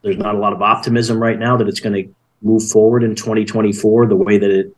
[0.01, 3.15] there's not a lot of optimism right now that it's going to move forward in
[3.15, 4.75] 2024 the way that it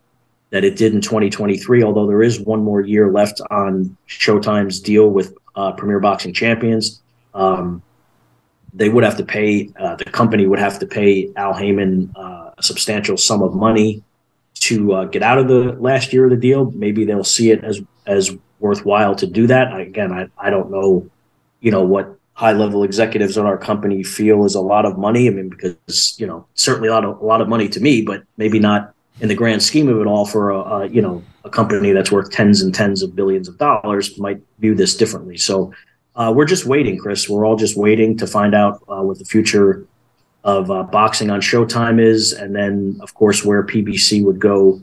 [0.49, 1.83] that it did in 2023.
[1.83, 7.01] Although there is one more year left on Showtime's deal with uh, Premier Boxing Champions,
[7.33, 7.81] um,
[8.73, 9.69] they would have to pay.
[9.79, 14.03] Uh, the company would have to pay Al Haymon uh, a substantial sum of money
[14.55, 16.71] to uh, get out of the last year of the deal.
[16.71, 19.77] Maybe they'll see it as as worthwhile to do that.
[19.79, 21.09] Again, I, I don't know,
[21.59, 25.27] you know, what high level executives in our company feel is a lot of money.
[25.27, 28.01] I mean, because you know, certainly a lot of a lot of money to me,
[28.01, 31.23] but maybe not in the grand scheme of it all for a, a you know
[31.43, 35.37] a company that's worth tens and tens of billions of dollars might view this differently.
[35.37, 35.73] So
[36.15, 37.29] uh, we're just waiting, Chris.
[37.29, 39.85] We're all just waiting to find out uh, what the future
[40.43, 44.81] of uh, boxing on Showtime is, and then of course where PBC would go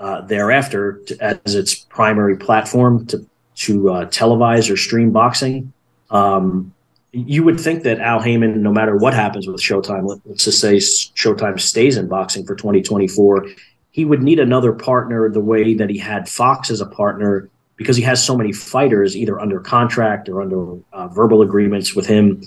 [0.00, 3.26] uh, thereafter to, as its primary platform to
[3.56, 5.72] to uh, televise or stream boxing.
[6.10, 6.74] Um,
[7.12, 10.60] you would think that Al Haymon, no matter what happens with Showtime, let, us just
[10.60, 13.46] say Showtime stays in boxing for 2024,
[13.92, 17.96] he would need another partner the way that he had Fox as a partner because
[17.96, 22.42] he has so many fighters either under contract or under uh, verbal agreements with him.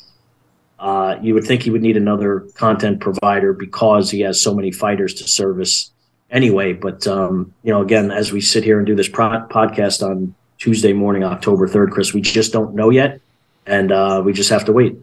[0.79, 4.71] Uh, you would think he would need another content provider because he has so many
[4.71, 5.91] fighters to service
[6.29, 6.73] anyway.
[6.73, 10.35] But, um, you know, again, as we sit here and do this pro- podcast on
[10.59, 13.21] Tuesday morning, October 3rd, Chris, we just don't know yet
[13.65, 14.97] and uh, we just have to wait.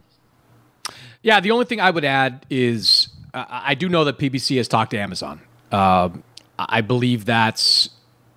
[1.23, 4.69] Yeah, the only thing I would add is uh, I do know that PBC has
[4.69, 5.41] talked to Amazon.
[5.73, 6.11] Uh,
[6.59, 7.91] I believe that's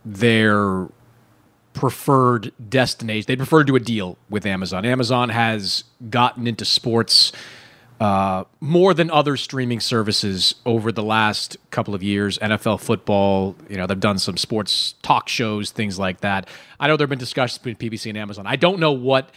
[0.06, 0.88] their
[1.78, 3.26] preferred destination.
[3.28, 4.84] They prefer to do a deal with Amazon.
[4.84, 7.32] Amazon has gotten into sports
[8.00, 12.38] uh, more than other streaming services over the last couple of years.
[12.40, 16.48] NFL football, you know, they've done some sports talk shows, things like that.
[16.80, 18.48] I know there have been discussions between PBC and Amazon.
[18.48, 19.30] I don't know what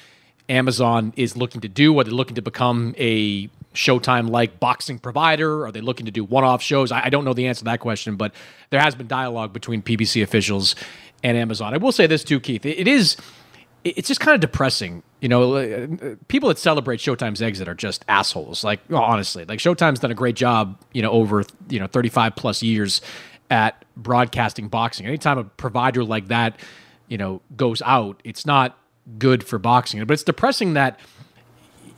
[0.51, 1.99] Amazon is looking to do?
[1.99, 5.65] Are they looking to become a Showtime like boxing provider?
[5.65, 6.91] Are they looking to do one off shows?
[6.91, 8.35] I, I, don't know the answer to that question, but
[8.71, 10.75] there has been dialogue between PBC officials
[11.23, 11.75] and Amazon.
[11.75, 12.65] I will say this too, Keith.
[12.65, 13.17] it, is.
[13.83, 15.89] It's just kind of depressing, you know.
[16.29, 18.63] People that celebrate Showtime's exit are just assholes.
[18.63, 22.37] Like honestly, like Showtime's done a great job, you know, over you know thirty five
[22.37, 23.01] plus years
[23.51, 25.07] at broadcasting boxing.
[25.07, 26.61] Anytime a provider like that,
[27.09, 28.79] you know, goes out, it's not
[29.19, 30.05] good for boxing.
[30.05, 31.01] But it's depressing that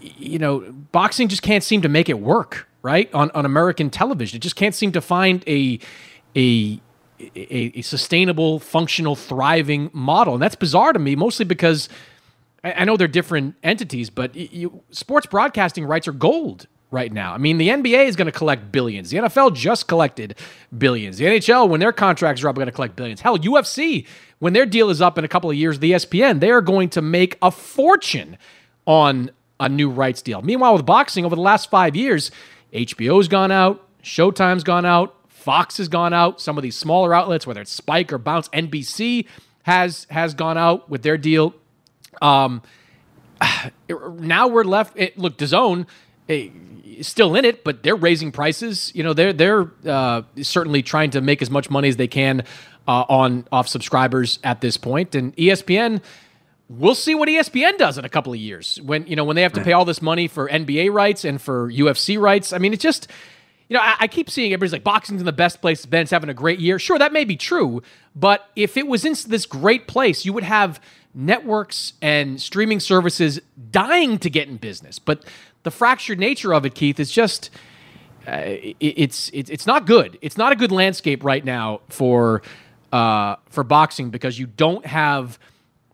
[0.00, 0.60] you know
[0.92, 4.36] boxing just can't seem to make it work right on on American television.
[4.36, 5.78] It just can't seem to find a
[6.36, 6.80] a
[7.36, 11.16] a, a sustainable, functional, thriving model, and that's bizarre to me.
[11.16, 11.88] Mostly because
[12.64, 17.32] I, I know they're different entities, but you, sports broadcasting rights are gold right now.
[17.32, 19.10] I mean, the NBA is going to collect billions.
[19.10, 20.38] The NFL just collected
[20.76, 21.16] billions.
[21.16, 23.20] The NHL, when their contracts are up, are going to collect billions.
[23.20, 24.06] Hell, UFC,
[24.38, 26.90] when their deal is up in a couple of years, the ESPN, they are going
[26.90, 28.36] to make a fortune
[28.86, 30.42] on a new rights deal.
[30.42, 32.30] Meanwhile, with boxing, over the last five years,
[32.72, 36.40] HBO's gone out, Showtime's gone out, Fox has gone out.
[36.40, 39.26] Some of these smaller outlets, whether it's Spike or Bounce, NBC
[39.64, 41.54] has has gone out with their deal.
[42.20, 42.62] Um,
[44.18, 44.98] now we're left.
[44.98, 45.86] It, look, DAZN
[47.00, 48.92] still in it, but they're raising prices.
[48.94, 52.44] You know, they're they're uh, certainly trying to make as much money as they can
[52.86, 55.14] uh, on off subscribers at this point.
[55.14, 56.02] And ESPN,
[56.68, 59.42] we'll see what ESPN does in a couple of years when you know when they
[59.42, 62.52] have to pay all this money for NBA rights and for UFC rights.
[62.52, 63.08] I mean, it's just.
[63.72, 65.86] You know, I, I keep seeing everybody's like boxing's in the best place.
[65.86, 66.78] Ben's having a great year.
[66.78, 67.82] Sure, that may be true,
[68.14, 70.78] but if it was in this great place, you would have
[71.14, 74.98] networks and streaming services dying to get in business.
[74.98, 75.24] But
[75.62, 77.48] the fractured nature of it, Keith, is just
[78.28, 80.18] uh, it, it's it's it's not good.
[80.20, 82.42] It's not a good landscape right now for
[82.92, 85.38] uh, for boxing because you don't have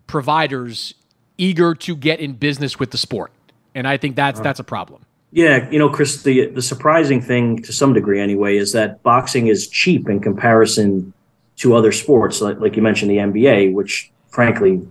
[0.08, 0.94] providers
[1.36, 3.30] eager to get in business with the sport,
[3.72, 5.04] and I think that's that's a problem.
[5.30, 9.48] Yeah, you know, Chris, the the surprising thing to some degree anyway is that boxing
[9.48, 11.12] is cheap in comparison
[11.56, 14.86] to other sports, like like you mentioned the NBA, which frankly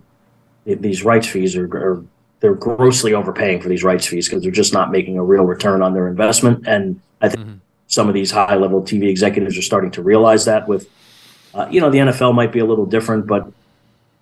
[0.64, 2.04] these rights fees are, are
[2.40, 5.82] they're grossly overpaying for these rights fees because they're just not making a real return
[5.82, 6.66] on their investment.
[6.68, 7.56] And I think mm-hmm.
[7.88, 10.68] some of these high level TV executives are starting to realize that.
[10.68, 10.88] With
[11.54, 13.50] uh, you know, the NFL might be a little different, but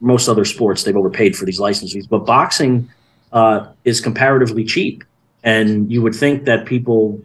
[0.01, 2.07] most other sports they've overpaid for these license fees.
[2.07, 2.89] But boxing
[3.33, 5.05] uh, is comparatively cheap,
[5.47, 7.23] and you would think that people,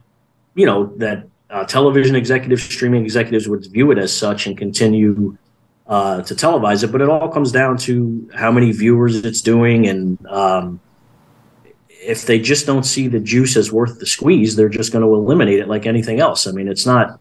[0.53, 5.35] you know, that uh, television executives, streaming executives would view it as such and continue
[5.87, 9.87] uh, to televise it, but it all comes down to how many viewers it's doing,
[9.87, 10.79] and um,
[11.89, 15.13] if they just don't see the juice as worth the squeeze, they're just going to
[15.13, 16.47] eliminate it like anything else.
[16.47, 17.19] I mean, it's not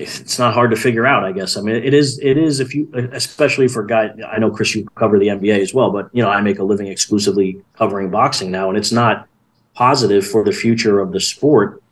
[0.00, 1.56] it's not hard to figure out, I guess.
[1.56, 4.10] I mean, it is it is if you especially for guys.
[4.28, 6.64] I know Chris, you cover the NBA as well, but you know, I make a
[6.64, 9.28] living exclusively covering boxing now, and it's not
[9.74, 11.82] positive for the future of the sport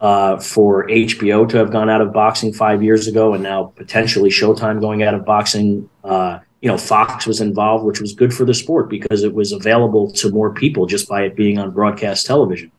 [0.00, 4.30] uh, for HBO to have gone out of boxing five years ago, and now potentially
[4.30, 5.88] Showtime going out of boxing.
[6.02, 9.50] Uh, you know, Fox was involved, which was good for the sport because it was
[9.50, 12.70] available to more people just by it being on broadcast television.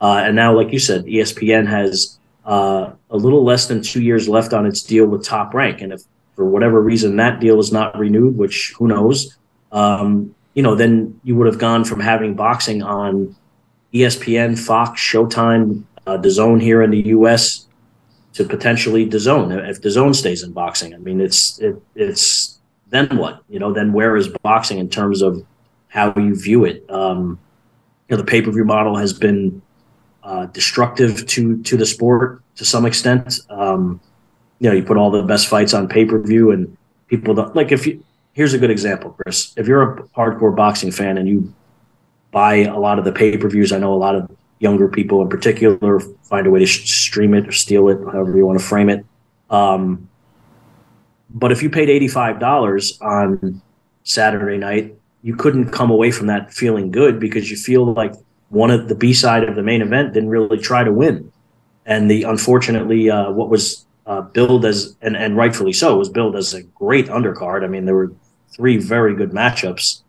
[0.00, 4.28] Uh, and now, like you said, ESPN has uh, a little less than two years
[4.28, 6.02] left on its deal with Top Rank, and if
[6.36, 9.38] for whatever reason that deal is not renewed, which who knows,
[9.72, 13.34] um, you know, then you would have gone from having boxing on
[13.92, 17.66] ESPN, Fox, Showtime, uh, DAZN here in the U.S.
[18.34, 20.94] to potentially DAZN if DAZN stays in boxing.
[20.94, 22.58] I mean, it's it, it's
[22.90, 23.42] then what?
[23.48, 25.44] You know, then where is boxing in terms of
[25.88, 26.84] how you view it?
[26.90, 27.38] Um,
[28.08, 29.62] you know, the pay per view model has been
[30.24, 33.40] uh, destructive to to the sport to some extent.
[33.50, 34.00] Um,
[34.58, 36.76] you know, you put all the best fights on pay per view, and
[37.08, 37.70] people don't like.
[37.70, 39.52] If you here's a good example, Chris.
[39.56, 41.54] If you're a hardcore boxing fan and you
[42.30, 45.20] buy a lot of the pay per views, I know a lot of younger people
[45.22, 48.64] in particular find a way to stream it or steal it, however you want to
[48.64, 49.04] frame it.
[49.50, 50.08] Um,
[51.30, 53.60] but if you paid $85 on
[54.04, 58.14] Saturday night, you couldn't come away from that feeling good because you feel like
[58.54, 61.30] one of the B side of the main event didn't really try to win.
[61.86, 66.36] And the unfortunately, uh, what was uh, billed as, and, and rightfully so, was billed
[66.36, 67.64] as a great undercard.
[67.64, 68.12] I mean, there were
[68.50, 70.02] three very good matchups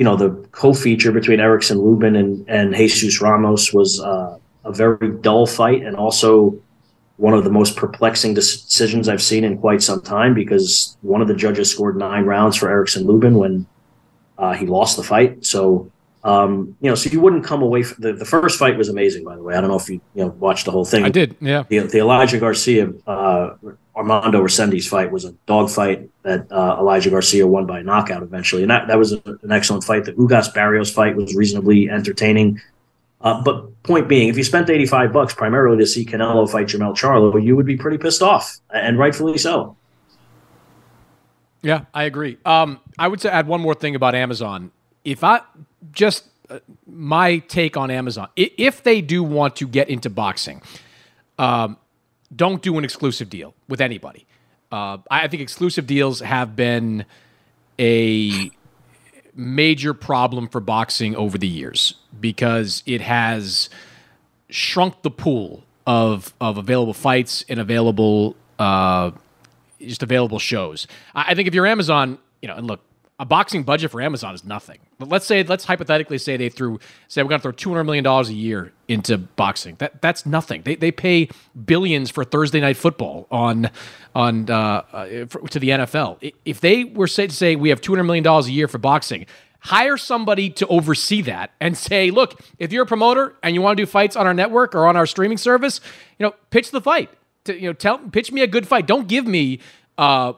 [0.00, 5.10] you know, the co-feature between Erickson Lubin and, and Jesus Ramos was uh, a very
[5.20, 6.58] dull fight and also
[7.18, 11.28] one of the most perplexing decisions I've seen in quite some time because one of
[11.28, 13.66] the judges scored nine rounds for Erickson Lubin when
[14.38, 15.44] uh, he lost the fight.
[15.44, 15.92] So,
[16.22, 19.24] um, you know, so you wouldn't come away from the, the first fight was amazing,
[19.24, 19.54] by the way.
[19.54, 21.04] I don't know if you, you know, watched the whole thing.
[21.04, 21.36] I did.
[21.40, 21.64] Yeah.
[21.68, 23.54] The, the Elijah Garcia, uh,
[23.96, 28.62] Armando Resendiz fight was a dog fight that uh, Elijah Garcia won by knockout eventually,
[28.62, 30.04] and that, that was a, an excellent fight.
[30.04, 32.60] The Ugas Barrios fight was reasonably entertaining.
[33.22, 36.68] Uh, but point being, if you spent eighty five bucks primarily to see Canelo fight
[36.68, 39.76] Jermell Charlo, you would be pretty pissed off, and rightfully so.
[41.60, 42.38] Yeah, I agree.
[42.46, 44.70] Um, I would say add one more thing about Amazon.
[45.04, 45.42] If I
[45.92, 50.62] just uh, my take on Amazon, if they do want to get into boxing,
[51.38, 51.76] um,
[52.34, 54.26] don't do an exclusive deal with anybody.
[54.72, 57.04] Uh, I think exclusive deals have been
[57.78, 58.50] a
[59.34, 63.68] major problem for boxing over the years because it has
[64.48, 69.10] shrunk the pool of of available fights and available uh,
[69.80, 70.86] just available shows.
[71.14, 72.80] I think if you're Amazon, you know, and look,
[73.20, 74.78] a boxing budget for Amazon is nothing.
[74.98, 77.84] But let's say, let's hypothetically say they threw, say we're going to throw two hundred
[77.84, 79.76] million dollars a year into boxing.
[79.76, 80.62] That that's nothing.
[80.62, 81.28] They they pay
[81.66, 83.70] billions for Thursday night football on
[84.14, 84.54] on uh,
[84.92, 86.32] uh, for, to the NFL.
[86.46, 88.78] If they were say to say we have two hundred million dollars a year for
[88.78, 89.26] boxing,
[89.58, 93.76] hire somebody to oversee that and say, look, if you're a promoter and you want
[93.76, 95.82] to do fights on our network or on our streaming service,
[96.18, 97.10] you know, pitch the fight.
[97.44, 98.86] To, you know, tell pitch me a good fight.
[98.86, 99.60] Don't give me,
[99.98, 100.32] uh,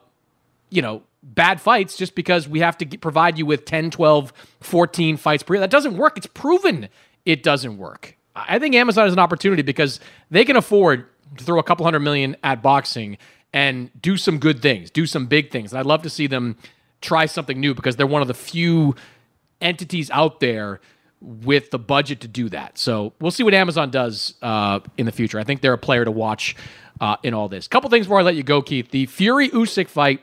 [0.69, 4.33] you know bad fights just because we have to get, provide you with 10, 12,
[4.61, 5.61] 14 fights per year.
[5.61, 6.17] That doesn't work.
[6.17, 6.89] It's proven
[7.25, 8.17] it doesn't work.
[8.35, 11.07] I think Amazon is an opportunity because they can afford
[11.37, 13.19] to throw a couple hundred million at boxing
[13.53, 15.73] and do some good things, do some big things.
[15.73, 16.57] And I'd love to see them
[17.01, 18.95] try something new because they're one of the few
[19.61, 20.81] entities out there
[21.21, 22.79] with the budget to do that.
[22.79, 25.39] So we'll see what Amazon does uh, in the future.
[25.39, 26.57] I think they're a player to watch
[27.01, 27.69] uh, in all this.
[27.69, 28.91] Couple things before I let you go, Keith.
[28.91, 30.21] The Fury Usyk fight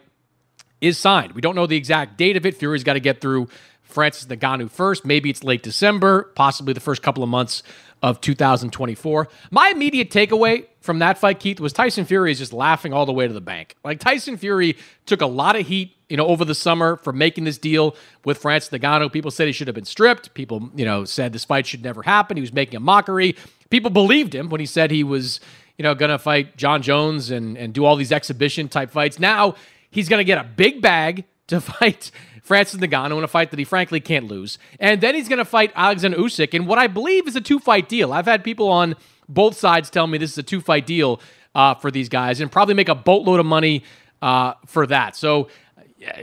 [0.82, 1.34] is signed.
[1.34, 2.56] We don't know the exact date of it.
[2.56, 3.48] Fury's got to get through
[3.84, 5.06] Francis Ngannou first.
[5.06, 7.64] Maybe it's late December, possibly the first couple of months
[8.02, 9.28] of 2024.
[9.52, 13.12] My immediate takeaway from that fight, Keith, was Tyson Fury is just laughing all the
[13.12, 13.76] way to the bank.
[13.84, 17.44] Like Tyson Fury took a lot of heat, you know, over the summer for making
[17.44, 19.12] this deal with Francis Ngannou.
[19.12, 20.34] People said he should have been stripped.
[20.34, 22.38] People, you know, said this fight should never happen.
[22.38, 23.36] He was making a mockery.
[23.70, 25.40] People believed him when he said he was,
[25.78, 29.20] you know, going to fight Jon Jones and and do all these exhibition type fights.
[29.20, 29.56] Now
[29.92, 32.12] He's going to get a big bag to fight
[32.44, 34.58] Francis Ngannou in a fight that he frankly can't lose.
[34.80, 37.60] And then he's going to fight Alexander Usyk in what I believe is a two
[37.60, 38.12] fight deal.
[38.12, 38.96] I've had people on
[39.28, 41.22] both sides tell me this is a two fight deal
[41.54, 43.84] uh, for these guys and probably make a boatload of money
[44.22, 45.16] uh, for that.
[45.16, 45.48] So,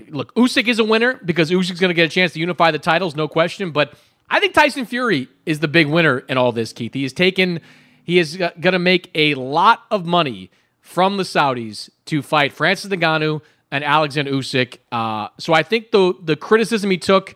[0.08, 2.78] look, Usyk is a winner because Usyk's going to get a chance to unify the
[2.78, 3.70] titles, no question.
[3.70, 3.94] But
[4.28, 6.94] I think Tyson Fury is the big winner in all this, Keith.
[6.94, 7.60] He has taken,
[8.02, 12.90] he is going to make a lot of money from the Saudis to fight Francis
[12.90, 14.78] Ngannou and Alexander Usyk.
[14.92, 17.34] Uh, so I think the the criticism he took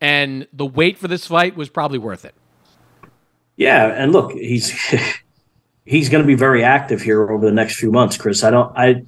[0.00, 2.34] and the wait for this fight was probably worth it.
[3.56, 4.70] Yeah, and look, he's
[5.84, 8.44] he's going to be very active here over the next few months, Chris.
[8.44, 9.04] I don't I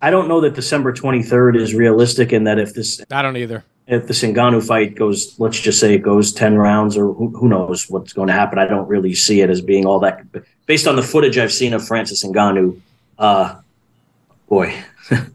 [0.00, 3.64] I don't know that December 23rd is realistic and that if this I don't either.
[3.86, 7.48] if the Ngannou fight goes, let's just say it goes 10 rounds or who, who,
[7.48, 8.58] knows what's going to happen.
[8.58, 10.24] I don't really see it as being all that
[10.66, 12.80] based on the footage I've seen of Francis Ngannou.
[13.18, 13.60] Uh,
[14.48, 14.74] boy,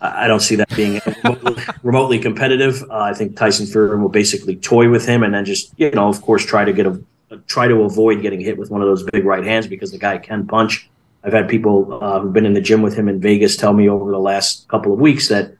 [0.00, 1.00] I don't see that being
[1.82, 2.82] remotely, competitive.
[2.90, 6.08] Uh, I think Tyson Fury will basically toy with him and then just, you know,
[6.08, 7.00] of course, try to get a,
[7.46, 10.18] try to avoid getting hit with one of those big right hands because the guy
[10.18, 10.90] can punch.
[11.22, 13.88] I've had people uh, who've been in the gym with him in Vegas tell me
[13.88, 15.56] over the last couple of weeks that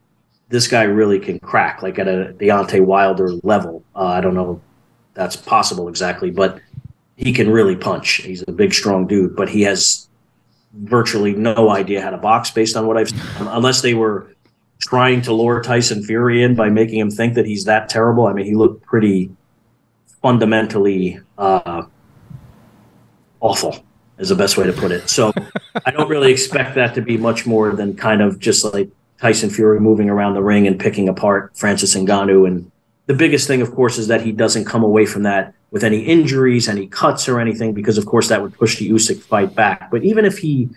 [0.51, 3.83] this guy really can crack, like at a Deontay Wilder level.
[3.97, 4.59] Uh, I don't know if
[5.15, 6.61] that's possible exactly, but
[7.17, 8.17] he can really punch.
[8.17, 10.09] He's a big, strong dude, but he has
[10.83, 14.35] virtually no idea how to box based on what I've seen, unless they were
[14.81, 18.27] trying to lure Tyson Fury in by making him think that he's that terrible.
[18.27, 19.31] I mean, he looked pretty
[20.21, 21.85] fundamentally uh,
[23.41, 23.85] awful,
[24.19, 25.09] is the best way to put it.
[25.09, 25.33] So
[25.87, 29.51] I don't really expect that to be much more than kind of just like Tyson
[29.51, 32.47] Fury moving around the ring and picking apart Francis Ngannou.
[32.47, 32.71] And
[33.07, 36.01] the biggest thing, of course, is that he doesn't come away from that with any
[36.01, 39.91] injuries, any cuts or anything, because of course that would push the Usyk fight back.
[39.91, 40.71] But even if he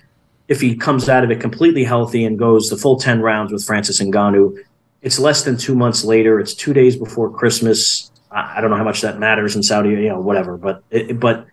[0.47, 3.65] if he comes out of it completely healthy and goes the full 10 rounds with
[3.65, 4.57] Francis Ngannou,
[5.01, 6.39] it's less than two months later.
[6.39, 8.11] It's two days before Christmas.
[8.31, 10.57] I, don't know how much that matters in Saudi, you know, whatever.
[10.57, 11.47] But it, but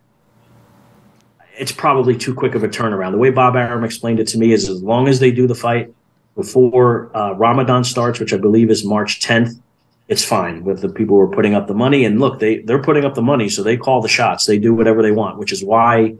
[1.56, 3.12] it's probably too quick of a turnaround.
[3.12, 5.54] The way Bob Arum explained it to me is as long as they do the
[5.54, 5.92] fight
[6.36, 9.60] before uh, Ramadan starts, which I believe is March 10th,
[10.08, 12.04] it's fine with the people who are putting up the money.
[12.04, 14.46] And look, they they're putting up the money, so they call the shots.
[14.46, 16.14] They do whatever they want, which is why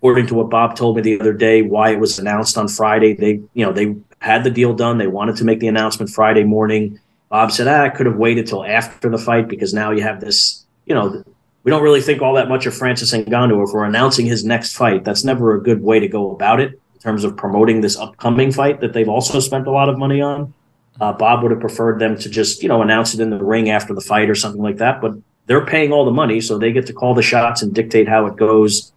[0.00, 3.12] according to what Bob told me the other day, why it was announced on Friday.
[3.12, 4.96] They, you know, they had the deal done.
[4.96, 6.98] They wanted to make the announcement Friday morning.
[7.28, 10.20] Bob said, ah, I could have waited till after the fight because now you have
[10.20, 11.22] this, you know,
[11.64, 13.62] we don't really think all that much of Francis Ngannou.
[13.62, 16.80] If we're announcing his next fight, that's never a good way to go about it
[16.94, 20.22] in terms of promoting this upcoming fight that they've also spent a lot of money
[20.22, 20.54] on.
[20.98, 23.70] Uh, Bob would have preferred them to just, you know, announce it in the ring
[23.70, 25.00] after the fight or something like that.
[25.00, 25.14] But
[25.46, 28.26] they're paying all the money, so they get to call the shots and dictate how
[28.26, 28.92] it goes.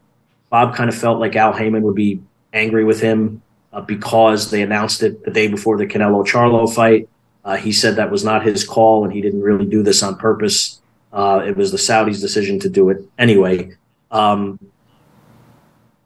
[0.50, 2.22] Bob kind of felt like Al Haymon would be
[2.54, 3.42] angry with him
[3.72, 7.10] uh, because they announced it the day before the Canelo Charlo fight.
[7.44, 10.16] Uh, he said that was not his call and he didn't really do this on
[10.16, 10.80] purpose.
[11.12, 13.76] Uh, it was the Saudis' decision to do it anyway.
[14.12, 14.60] Um,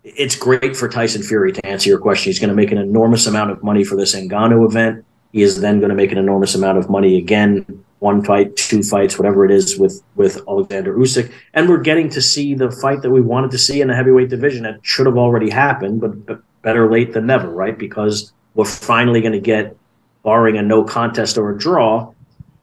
[0.03, 2.29] it's great for Tyson Fury to answer your question.
[2.29, 5.05] He's going to make an enormous amount of money for this Ngannou event.
[5.37, 7.63] He is then going to make an enormous amount of money again
[7.99, 12.23] one fight, two fights, whatever it is with with Alexander Usyk, and we're getting to
[12.23, 14.65] see the fight that we wanted to see in the heavyweight division.
[14.65, 17.77] It should have already happened, but better late than never, right?
[17.77, 19.77] Because we're finally going to get,
[20.23, 22.11] barring a no contest or a draw,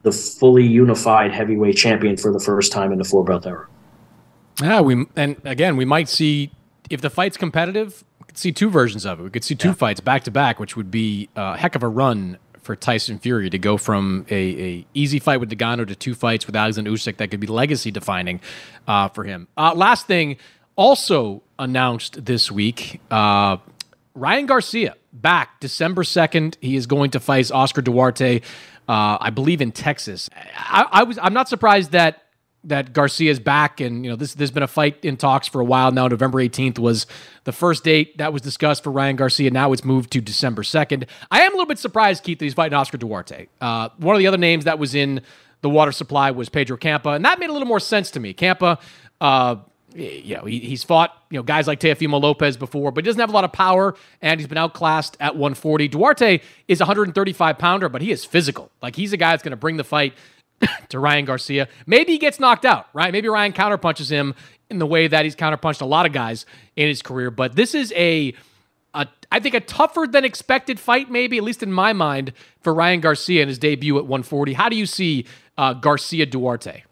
[0.03, 3.69] the fully unified heavyweight champion for the first time in the four belt era.
[4.61, 6.51] Yeah, we and again we might see
[6.91, 9.23] if the fight's competitive, we could see two versions of it.
[9.23, 9.75] We could see two yeah.
[9.75, 13.51] fights back to back, which would be a heck of a run for Tyson Fury
[13.51, 17.19] to go from a, a easy fight with Ngannou to two fights with Alexander Usyk
[17.19, 18.41] that could be legacy defining
[18.89, 19.47] uh, for him.
[19.57, 20.37] Uh, last thing,
[20.77, 23.59] also announced this week, uh,
[24.15, 26.59] Ryan Garcia back December second.
[26.61, 28.41] He is going to fight Oscar Duarte,
[28.89, 30.31] uh, I believe in Texas.
[30.57, 32.24] I, I was I'm not surprised that
[32.65, 34.35] that Garcia's back, and you know this.
[34.35, 36.09] There's been a fight in talks for a while now.
[36.09, 37.07] November 18th was
[37.45, 39.51] the first date that was discussed for Ryan Garcia.
[39.51, 41.07] Now it's moved to December 2nd.
[41.31, 43.49] I am a little bit surprised, Keith, that he's fighting Oscar Duarte.
[43.61, 45.21] Uh, one of the other names that was in
[45.61, 48.35] the water supply was Pedro Campa, and that made a little more sense to me.
[48.35, 48.81] Campa,
[49.21, 49.57] uh,
[49.95, 53.21] you know, he, he's fought you know guys like Teofimo Lopez before, but he doesn't
[53.21, 55.89] have a lot of power, and he's been outclassed at 140.
[55.89, 58.71] Duarte is 135 pounder, but he is physical.
[58.83, 60.15] Like he's a guy that's going to bring the fight
[60.89, 61.69] to Ryan Garcia.
[61.87, 63.13] Maybe he gets knocked out, right?
[63.13, 64.35] Maybe Ryan counterpunches him
[64.71, 66.47] in the way that he's counterpunched a lot of guys
[66.77, 67.31] in his career.
[67.31, 68.35] But this is a,
[68.95, 72.73] a I think a tougher than expected fight, maybe at least in my mind, for
[72.75, 74.53] Ryan Garcia in his debut at 140.
[74.53, 75.27] How do you see
[75.59, 76.83] uh, Garcia Duarte?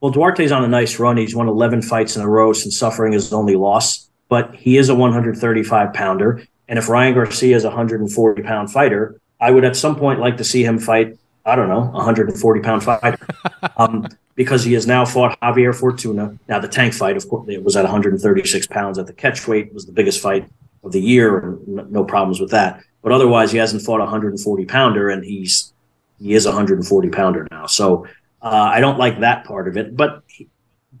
[0.00, 1.16] Well, Duarte's on a nice run.
[1.16, 4.90] He's won 11 fights in a row since suffering his only loss, but he is
[4.90, 6.42] a 135 pounder.
[6.68, 10.36] And if Ryan Garcia is a 140 pound fighter, I would at some point like
[10.38, 13.18] to see him fight I don't know, 140 pound fighter.
[13.76, 16.36] um, because he has now fought Javier Fortuna.
[16.48, 19.72] Now, the tank fight, of course, it was at 136 pounds at the catch weight,
[19.72, 20.48] was the biggest fight
[20.82, 22.82] of the year, and no problems with that.
[23.02, 25.72] But otherwise, he hasn't fought a 140 pounder, and he's
[26.18, 27.66] he is a 140 pounder now.
[27.66, 28.06] So
[28.40, 29.96] uh, I don't like that part of it.
[29.96, 30.48] But he,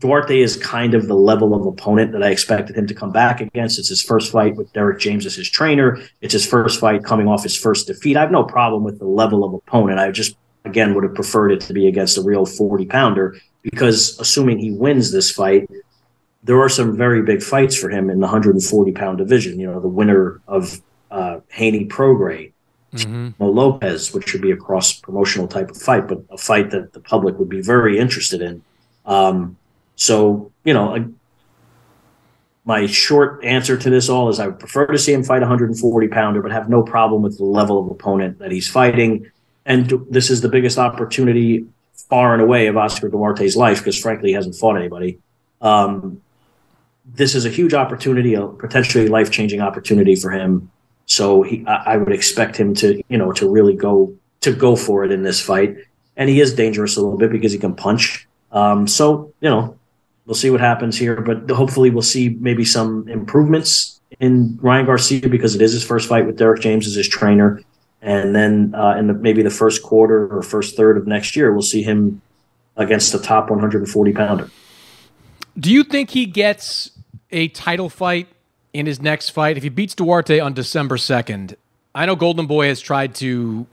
[0.04, 3.40] Duarte is kind of the level of opponent that I expected him to come back
[3.40, 3.78] against.
[3.78, 5.98] It's his first fight with Derek James as his trainer.
[6.20, 8.18] It's his first fight coming off his first defeat.
[8.18, 9.98] I have no problem with the level of opponent.
[9.98, 10.36] I just,
[10.66, 14.72] again, would have preferred it to be against a real 40 pounder because assuming he
[14.72, 15.70] wins this fight,
[16.42, 19.58] there are some very big fights for him in the 140 pound division.
[19.58, 22.52] You know, the winner of uh, Haney Prograis
[22.92, 23.42] mm-hmm.
[23.42, 27.00] Lopez, which should be a cross promotional type of fight, but a fight that the
[27.00, 28.62] public would be very interested in.
[29.06, 29.56] Um,
[29.96, 31.12] so, you know,
[32.64, 35.46] my short answer to this all is I would prefer to see him fight a
[35.46, 39.30] 140 pounder, but have no problem with the level of opponent that he's fighting.
[39.66, 41.66] And this is the biggest opportunity
[42.08, 45.18] far and away of Oscar Duarte's life because, frankly, he hasn't fought anybody.
[45.60, 46.20] Um,
[47.04, 50.70] this is a huge opportunity, a potentially life changing opportunity for him.
[51.06, 54.76] So he, I, I would expect him to, you know, to really go to go
[54.76, 55.76] for it in this fight.
[56.16, 58.26] And he is dangerous a little bit because he can punch.
[58.52, 59.76] Um, so you know,
[60.26, 65.28] we'll see what happens here, but hopefully we'll see maybe some improvements in Ryan Garcia
[65.28, 67.60] because it is his first fight with Derek James as his trainer.
[68.00, 71.52] And then uh, in the, maybe the first quarter or first third of next year,
[71.52, 72.20] we'll see him
[72.76, 74.50] against the top 140 pounder.
[75.58, 76.90] Do you think he gets
[77.30, 78.28] a title fight
[78.72, 79.56] in his next fight?
[79.56, 81.54] If he beats Duarte on December 2nd,
[81.94, 83.66] I know Golden Boy has tried to,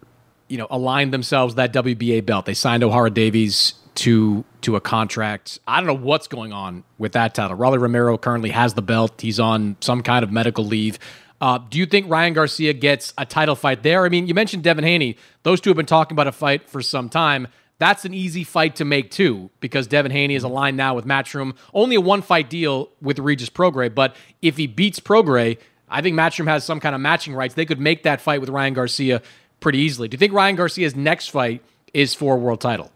[0.47, 2.45] you know, align themselves that WBA belt.
[2.45, 5.59] They signed Ohara Davies to to a contract.
[5.67, 7.55] I don't know what's going on with that title.
[7.55, 9.19] Rolly Romero currently has the belt.
[9.21, 10.99] He's on some kind of medical leave.
[11.41, 14.05] Uh, do you think Ryan Garcia gets a title fight there?
[14.05, 15.17] I mean, you mentioned Devin Haney.
[15.43, 17.47] Those two have been talking about a fight for some time.
[17.79, 21.55] That's an easy fight to make too, because Devin Haney is aligned now with Matchroom.
[21.73, 25.57] Only a one fight deal with Regis Prograis, but if he beats Prograis,
[25.89, 27.55] I think Matchroom has some kind of matching rights.
[27.55, 29.23] They could make that fight with Ryan Garcia
[29.59, 30.07] pretty easily.
[30.07, 32.91] Do you think Ryan Garcia's next fight is for a world title?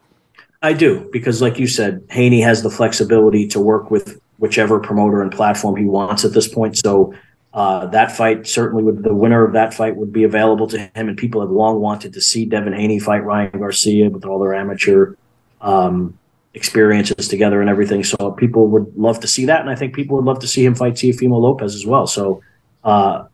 [0.65, 5.21] I do because, like you said, Haney has the flexibility to work with whichever promoter
[5.21, 6.75] and platform he wants at this point.
[6.75, 7.13] So
[7.53, 11.07] uh, that fight certainly would the winner of that fight would be available to him,
[11.07, 14.55] and people have long wanted to see Devin Haney fight Ryan Garcia with all their
[14.55, 15.13] amateur
[15.61, 16.17] um,
[16.55, 18.03] experiences together and everything.
[18.03, 20.65] So people would love to see that, and I think people would love to see
[20.65, 22.07] him fight Teofimo Lopez as well.
[22.07, 22.41] So.
[22.83, 23.27] Uh,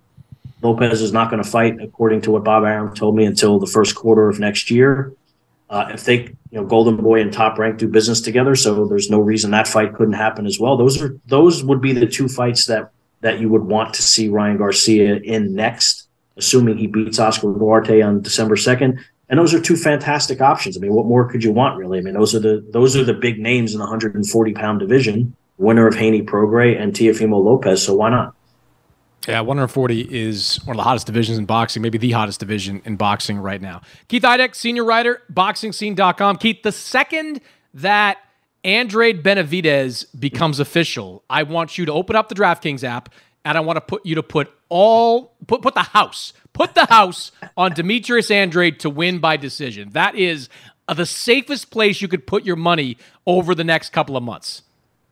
[0.63, 3.65] Lopez is not going to fight, according to what Bob Arum told me, until the
[3.65, 5.11] first quarter of next year.
[5.71, 9.09] Uh, if they, you know, Golden Boy and Top Rank do business together, so there's
[9.09, 10.75] no reason that fight couldn't happen as well.
[10.75, 12.91] Those are those would be the two fights that
[13.21, 18.01] that you would want to see Ryan Garcia in next, assuming he beats Oscar Duarte
[18.01, 18.99] on December second.
[19.29, 20.75] And those are two fantastic options.
[20.75, 21.99] I mean, what more could you want, really?
[21.99, 25.33] I mean, those are the those are the big names in the 140 pound division.
[25.57, 27.85] Winner of Haney Prograis and Teofimo Lopez.
[27.85, 28.35] So why not?
[29.27, 32.95] Yeah, 140 is one of the hottest divisions in boxing, maybe the hottest division in
[32.95, 33.81] boxing right now.
[34.07, 36.37] Keith Idec, senior writer, boxingscene.com.
[36.37, 37.39] Keith, the second
[37.75, 38.17] that
[38.63, 43.09] Andrade Benavidez becomes official, I want you to open up the DraftKings app
[43.45, 46.85] and I want to put you to put all put put the house, put the
[46.85, 49.89] house on Demetrius Andrade to win by decision.
[49.91, 50.49] That is
[50.87, 52.97] the safest place you could put your money
[53.27, 54.63] over the next couple of months.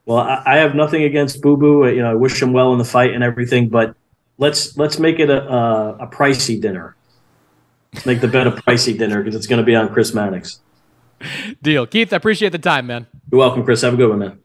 [0.05, 1.87] Well, I have nothing against Boo Boo.
[1.87, 3.95] You know, I wish him well in the fight and everything, but
[4.39, 6.95] let's let's make it a a, a pricey dinner.
[7.93, 10.61] Let's make the bet a pricey dinner because it's going to be on Chris Mannix.
[11.61, 12.13] Deal, Keith.
[12.13, 13.07] I appreciate the time, man.
[13.31, 13.81] You're welcome, Chris.
[13.81, 14.39] Have a good one, man.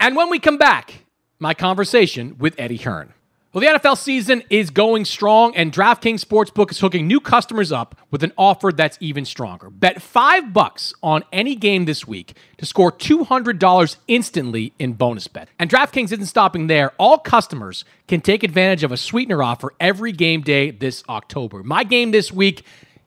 [0.00, 1.04] And when we come back,
[1.38, 3.12] my conversation with Eddie Hearn.
[3.56, 7.98] Well, the NFL season is going strong, and DraftKings Sportsbook is hooking new customers up
[8.10, 9.70] with an offer that's even stronger.
[9.70, 15.48] Bet five bucks on any game this week to score $200 instantly in bonus bet.
[15.58, 16.92] And DraftKings isn't stopping there.
[16.98, 21.62] All customers can take advantage of a sweetener offer every game day this October.
[21.62, 22.62] My game this week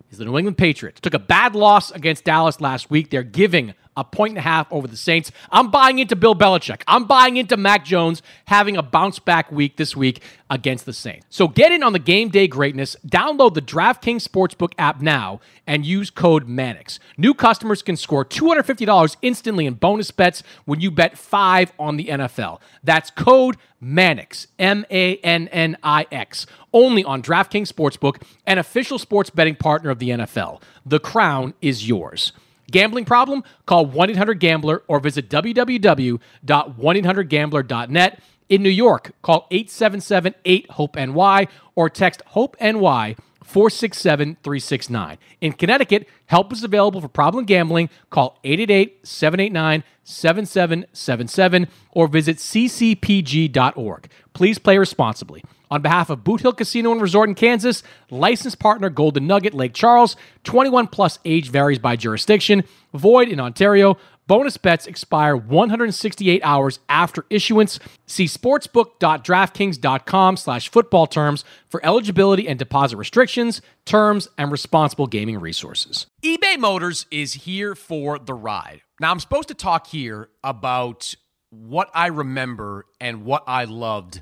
[0.10, 1.00] is the New England Patriots.
[1.00, 3.12] Took a bad loss against Dallas last week.
[3.12, 5.32] They're giving a point and a half over the Saints.
[5.52, 6.82] I'm buying into Bill Belichick.
[6.88, 11.26] I'm buying into Mac Jones having a bounce back week this week against the Saints.
[11.30, 12.96] So get in on the game day greatness.
[13.06, 17.00] Download the DraftKings Sportsbook app now and use code MANNIX.
[17.18, 22.06] New customers can score $250 instantly in bonus bets when you bet five on the
[22.06, 22.60] NFL.
[22.84, 28.98] That's code MANNIX, M A N N I X, only on DraftKings Sportsbook, an official
[28.98, 30.62] sports betting partner of the NFL.
[30.86, 32.34] The crown is yours.
[32.72, 33.44] Gambling problem?
[33.66, 38.20] Call 1 800 Gambler or visit www.1800Gambler.net.
[38.50, 45.18] In New York, call 877 8 HOPE NY or text HOPE NY 467 369.
[45.42, 47.90] In Connecticut, help is available for problem gambling.
[48.10, 54.10] Call 888 789 7777 or visit ccpg.org.
[54.34, 55.44] Please play responsibly.
[55.72, 59.74] On behalf of Boot Hill Casino and Resort in Kansas, licensed partner Golden Nugget Lake
[59.74, 62.64] Charles, 21 plus age varies by jurisdiction,
[62.94, 63.98] void in Ontario.
[64.26, 67.80] Bonus bets expire 168 hours after issuance.
[68.06, 76.06] See sportsbook.draftkings.com slash football terms for eligibility and deposit restrictions, terms, and responsible gaming resources.
[76.24, 78.82] eBay Motors is here for the ride.
[79.00, 81.16] Now, I'm supposed to talk here about
[81.50, 84.22] what I remember and what I loved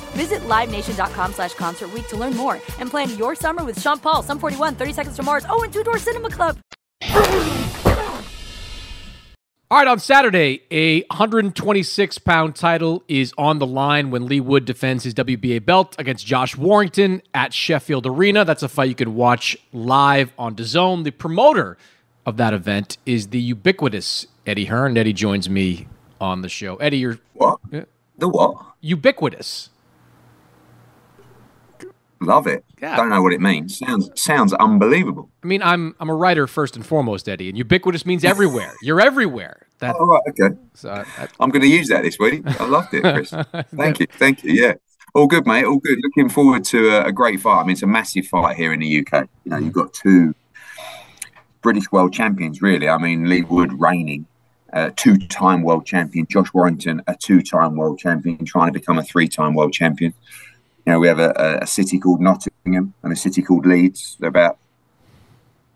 [0.11, 4.23] Visit LiveNation.com slash Concert Week to learn more and plan your summer with Sean Paul,
[4.23, 6.57] Sum 41, 30 Seconds to Mars, oh, and Two Door Cinema Club.
[9.71, 14.65] All right, on Saturday, a 126 pound title is on the line when Leigh Wood
[14.65, 18.43] defends his WBA belt against Josh Warrington at Sheffield Arena.
[18.43, 21.05] That's a fight you can watch live on DAZN.
[21.05, 21.77] The promoter
[22.25, 24.97] of that event is the ubiquitous Eddie Hearn.
[24.97, 25.87] Eddie joins me
[26.19, 26.75] on the show.
[26.75, 27.61] Eddie, you're what?
[27.71, 28.57] The what?
[28.81, 29.69] Ubiquitous.
[32.21, 32.63] Love it.
[32.79, 32.95] Yeah.
[32.95, 33.79] Don't know what it means.
[33.79, 35.31] Sounds sounds unbelievable.
[35.43, 38.73] I mean, I'm I'm a writer first and foremost, Eddie, and ubiquitous means everywhere.
[38.83, 39.65] You're everywhere.
[39.79, 40.55] That, oh, right, okay.
[40.75, 42.43] So I, I'm going to use that this week.
[42.45, 43.31] I loved it, Chris.
[43.75, 44.07] Thank you.
[44.19, 44.53] Thank you.
[44.53, 44.73] Yeah.
[45.15, 45.65] All good, mate.
[45.65, 45.97] All good.
[46.03, 47.61] Looking forward to a, a, great fight.
[47.61, 49.27] I mean, it's a massive fight here in the UK.
[49.43, 50.35] You know, you've got two
[51.63, 52.87] British world champions, really.
[52.87, 54.27] I mean, Leigh Wood reigning,
[54.73, 56.27] uh, two time world champion.
[56.29, 60.13] Josh Warrington, a two time world champion, trying to become a three time world champion.
[60.85, 64.17] You know, we have a, a, city called Nottingham and a city called Leeds.
[64.19, 64.57] They're about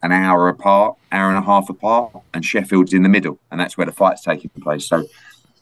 [0.01, 3.78] an hour apart, hour and a half apart, and Sheffield's in the middle, and that's
[3.78, 4.88] where the fight's taking place.
[4.88, 5.06] So,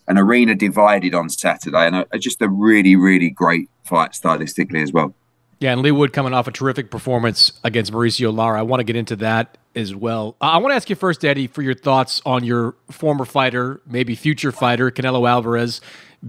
[0.07, 4.91] an arena divided on Saturday, and a, just a really, really great fight stylistically as
[4.91, 5.13] well.
[5.59, 8.59] Yeah, and Leigh Wood coming off a terrific performance against Mauricio Lara.
[8.59, 10.35] I want to get into that as well.
[10.41, 13.79] Uh, I want to ask you first, Eddie, for your thoughts on your former fighter,
[13.87, 15.79] maybe future fighter, Canelo Alvarez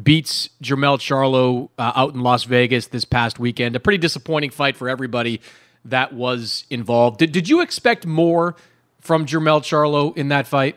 [0.03, 3.77] beats Jermell Charlo uh, out in Las Vegas this past weekend.
[3.77, 5.41] A pretty disappointing fight for everybody
[5.85, 7.19] that was involved.
[7.19, 8.57] Did, did you expect more
[9.01, 10.77] from Jermell Charlo in that fight?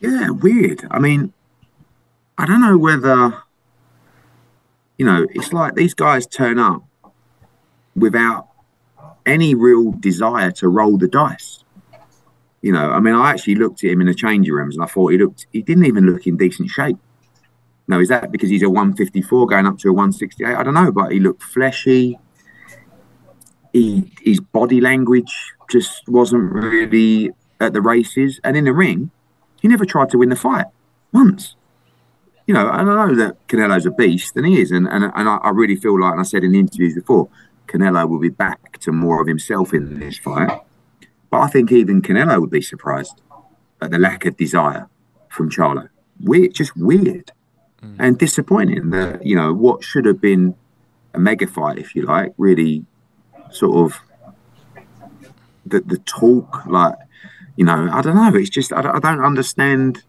[0.00, 0.86] Yeah, weird.
[0.90, 1.32] I mean,
[2.38, 3.42] I don't know whether,
[4.96, 6.84] you know, it's like these guys turn up
[7.96, 8.48] without
[9.26, 11.64] any real desire to roll the dice.
[12.62, 14.86] You know, I mean, I actually looked at him in the changing rooms and I
[14.86, 16.96] thought he looked, he didn't even look in decent shape.
[17.88, 20.54] Now, is that because he's a 154 going up to a 168?
[20.54, 22.18] I don't know, but he looked fleshy.
[23.72, 25.34] He, his body language
[25.70, 27.30] just wasn't really
[27.60, 28.40] at the races.
[28.44, 29.10] And in the ring,
[29.62, 30.66] he never tried to win the fight
[31.12, 31.56] once.
[32.46, 34.70] You know, and I know that Canelo's a beast, and he is.
[34.70, 37.28] And, and, and I, I really feel like, and I said in the interviews before,
[37.66, 40.60] Canelo will be back to more of himself in this fight.
[41.30, 43.20] But I think even Canelo would be surprised
[43.80, 44.88] at the lack of desire
[45.30, 45.88] from Charlo.
[46.20, 47.32] Weird, just weird
[47.82, 47.96] mm.
[47.98, 50.54] and disappointing that, you know, what should have been
[51.14, 52.84] a mega fight, if you like, really
[53.50, 54.00] sort of
[55.66, 56.94] the, the talk, like,
[57.56, 58.34] you know, I don't know.
[58.34, 60.02] It's just, I, I don't understand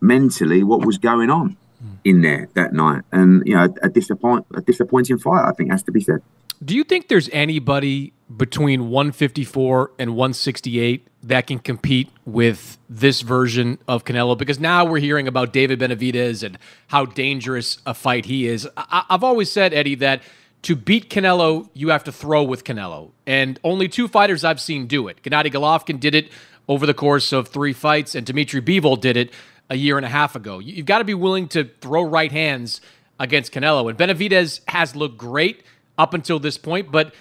[0.00, 1.96] mentally what was going on mm.
[2.04, 3.02] in there that night.
[3.12, 6.22] And, you know, a, disappoint, a disappointing fight, I think, has to be said.
[6.64, 13.78] Do you think there's anybody between 154 and 168 that can compete with this version
[13.86, 14.36] of Canelo?
[14.36, 16.58] Because now we're hearing about David Benavidez and
[16.88, 18.68] how dangerous a fight he is.
[18.76, 20.22] I- have always said, Eddie, that
[20.62, 23.10] to beat Canelo, you have to throw with Canelo.
[23.26, 25.22] And only two fighters I've seen do it.
[25.22, 26.30] Gennady Golovkin did it
[26.68, 29.32] over the course of three fights, and Dmitry Bivol did it
[29.68, 30.58] a year and a half ago.
[30.58, 32.80] You've got to be willing to throw right hands
[33.18, 33.88] against Canelo.
[33.88, 35.64] And Benavidez has looked great
[35.98, 37.14] up until this point, but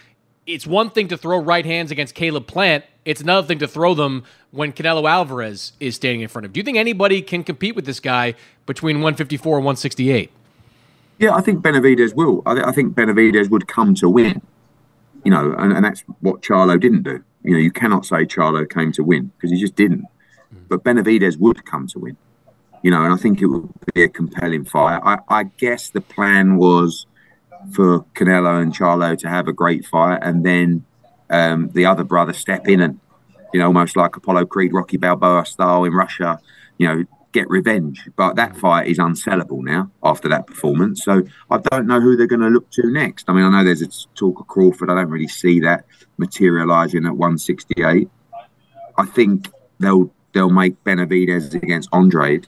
[0.45, 2.83] it's one thing to throw right hands against Caleb Plant.
[3.03, 6.53] It's another thing to throw them when Canelo Alvarez is standing in front of him.
[6.53, 8.35] Do you think anybody can compete with this guy
[8.65, 10.31] between 154 and 168?
[11.17, 12.41] Yeah, I think Benavidez will.
[12.45, 14.41] I, th- I think Benavidez would come to win.
[15.23, 17.23] You know, and, and that's what Charlo didn't do.
[17.43, 20.05] You know, you cannot say Charlo came to win because he just didn't.
[20.53, 20.67] Mm.
[20.67, 22.17] But Benavidez would come to win.
[22.81, 24.99] You know, and I think it would be a compelling fight.
[25.03, 27.05] I, I guess the plan was
[27.71, 30.85] for Canelo and Charlo to have a great fight, and then
[31.31, 32.99] um, the other brother step in and,
[33.53, 36.39] you know, almost like Apollo Creed, Rocky Balboa style in Russia,
[36.77, 38.09] you know, get revenge.
[38.15, 41.03] But that fight is unsellable now after that performance.
[41.03, 43.29] So I don't know who they're going to look to next.
[43.29, 44.89] I mean, I know there's a talk of Crawford.
[44.89, 45.85] I don't really see that
[46.17, 48.09] materialising at 168.
[48.97, 52.47] I think they'll they'll make Benavidez against Andrade,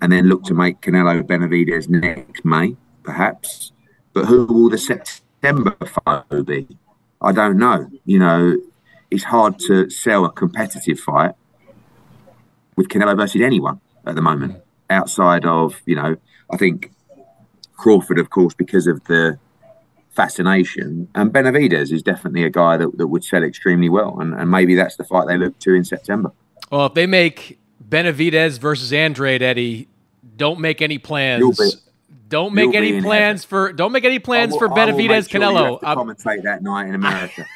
[0.00, 3.72] and then look to make Canelo Benavidez next May, perhaps.
[4.12, 6.68] But who will the September fight be?
[7.20, 7.88] I don't know.
[8.04, 8.56] You know,
[9.10, 11.34] it's hard to sell a competitive fight
[12.76, 16.16] with Canelo versus anyone at the moment, outside of you know,
[16.50, 16.92] I think
[17.76, 19.38] Crawford, of course, because of the
[20.10, 24.50] fascination, and Benavidez is definitely a guy that, that would sell extremely well, and, and
[24.50, 26.32] maybe that's the fight they look to in September.
[26.70, 29.88] Well, if they make Benavidez versus Andrade, Eddie,
[30.36, 31.83] don't make any plans.
[32.28, 33.72] Don't make any plans for.
[33.72, 35.78] Don't make any plans will, for Benavidez sure Canelo.
[35.82, 37.46] i commentate that night in America.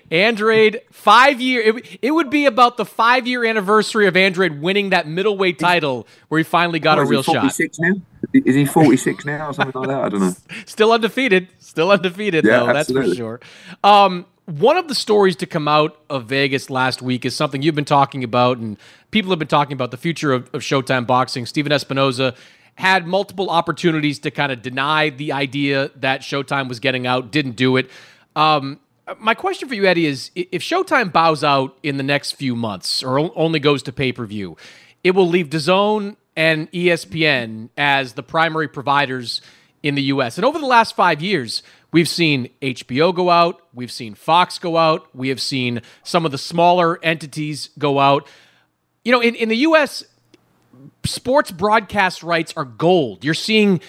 [0.10, 1.62] Andrade five year.
[1.62, 6.06] It, it, would be about the five year anniversary of Andrade winning that middleweight title,
[6.28, 7.58] where he finally got what, a real shot.
[7.78, 7.94] Now?
[8.32, 10.00] Is he 46 now or something like that?
[10.00, 10.34] I don't know.
[10.66, 11.48] Still undefeated.
[11.58, 12.68] Still undefeated, yeah, though.
[12.68, 13.08] Absolutely.
[13.08, 13.40] That's for sure.
[13.82, 17.74] Um, one of the stories to come out of Vegas last week is something you've
[17.74, 18.76] been talking about, and
[19.10, 21.46] people have been talking about the future of, of Showtime boxing.
[21.46, 22.36] Stephen Espinoza
[22.74, 27.56] had multiple opportunities to kind of deny the idea that Showtime was getting out, didn't
[27.56, 27.90] do it.
[28.34, 28.80] Um,
[29.18, 33.02] my question for you, Eddie, is if Showtime bows out in the next few months
[33.02, 34.56] or only goes to pay per view,
[35.04, 39.42] it will leave DAZN and ESPN as the primary providers
[39.82, 40.38] in the U.S.
[40.38, 41.62] And over the last five years,
[41.92, 46.32] We've seen HBO go out, we've seen Fox go out, we have seen some of
[46.32, 48.26] the smaller entities go out.
[49.04, 50.02] You know, in, in the US,
[51.04, 53.24] sports broadcast rights are gold.
[53.24, 53.80] You're seeing,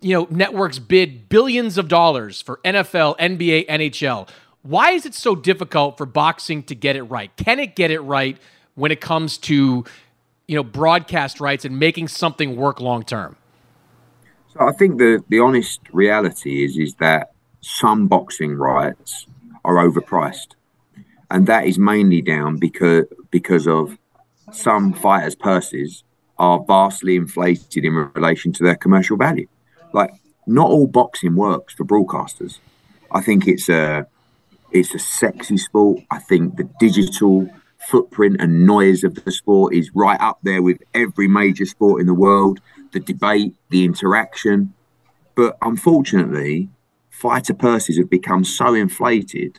[0.00, 4.28] you know, networks bid billions of dollars for NFL, NBA, NHL.
[4.62, 7.34] Why is it so difficult for boxing to get it right?
[7.36, 8.38] Can it get it right
[8.74, 9.84] when it comes to,
[10.46, 13.36] you know, broadcast rights and making something work long term?
[14.54, 19.26] So I think the the honest reality is is that some boxing rights
[19.64, 20.54] are overpriced,
[21.30, 23.98] and that is mainly down because because of
[24.52, 26.03] some fighters' purses
[26.38, 29.46] are vastly inflated in relation to their commercial value.
[29.92, 30.10] Like
[30.46, 32.58] not all boxing works for broadcasters.
[33.10, 34.06] I think it's a
[34.72, 36.00] it's a sexy sport.
[36.10, 37.48] I think the digital
[37.88, 42.06] footprint and noise of the sport is right up there with every major sport in
[42.06, 42.60] the world.
[42.92, 44.72] The debate, the interaction,
[45.34, 46.68] but unfortunately,
[47.10, 49.58] fighter purses have become so inflated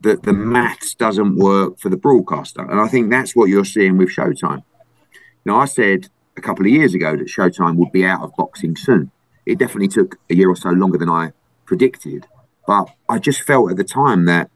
[0.00, 2.60] that the maths doesn't work for the broadcaster.
[2.60, 4.64] And I think that's what you're seeing with Showtime.
[5.44, 8.76] Now, I said a couple of years ago that Showtime would be out of boxing
[8.76, 9.10] soon.
[9.44, 11.32] It definitely took a year or so longer than I
[11.64, 12.26] predicted.
[12.66, 14.50] But I just felt at the time that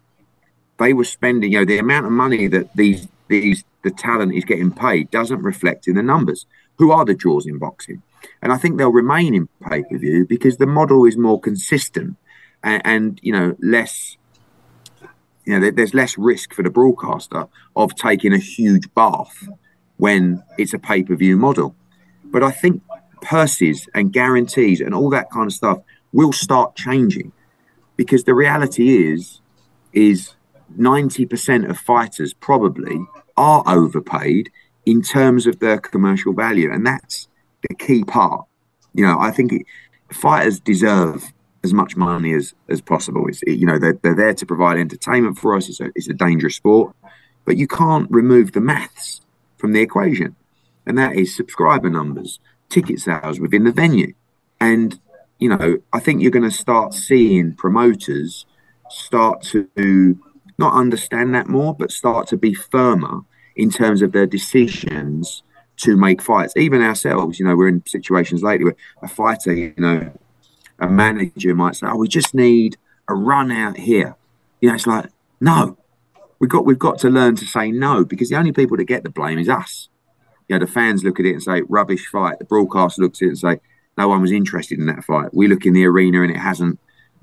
[0.78, 4.44] they were spending, you know, the amount of money that these these the talent is
[4.44, 6.46] getting paid doesn't reflect in the numbers.
[6.78, 8.02] Who are the draws in boxing?
[8.42, 12.16] and I think they'll remain in pay per view because the model is more consistent
[12.62, 14.16] and, and you know less.
[15.44, 19.48] You know, there's less risk for the broadcaster of taking a huge bath
[19.98, 21.74] when it's a pay per view model.
[22.24, 22.82] But I think
[23.22, 25.78] purses and guarantees and all that kind of stuff
[26.12, 27.32] will start changing
[27.96, 29.40] because the reality is
[29.92, 30.34] is
[30.78, 34.50] 90% of fighters probably are overpaid
[34.84, 37.28] in terms of their commercial value and that's
[37.68, 38.46] the key part.
[38.94, 39.66] You know, I think it,
[40.12, 41.32] fighters deserve
[41.64, 43.26] as much money as as possible.
[43.28, 45.68] It's it, you know they're they're there to provide entertainment for us.
[45.68, 46.94] It's a it's a dangerous sport,
[47.44, 49.20] but you can't remove the maths
[49.56, 50.36] from the equation,
[50.86, 54.14] and that is subscriber numbers, ticket sales within the venue,
[54.60, 55.00] and
[55.38, 58.46] you know I think you're going to start seeing promoters
[58.88, 60.18] start to
[60.58, 63.20] not understand that more, but start to be firmer
[63.54, 65.42] in terms of their decisions
[65.78, 66.56] to make fights.
[66.56, 70.10] Even ourselves, you know, we're in situations lately where a fighter, you know,
[70.78, 72.76] a manager might say, "Oh, we just need
[73.08, 74.16] a run out here."
[74.60, 75.76] You know, it's like, no,
[76.38, 79.02] we've got we've got to learn to say no because the only people that get
[79.02, 79.88] the blame is us.
[80.48, 83.26] You know, the fans look at it and say, "Rubbish fight." The broadcaster looks at
[83.26, 83.60] it and say,
[83.98, 86.78] "No one was interested in that fight." We look in the arena and it hasn't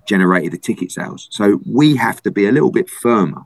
[0.05, 1.27] generated the ticket sales.
[1.31, 3.43] So we have to be a little bit firmer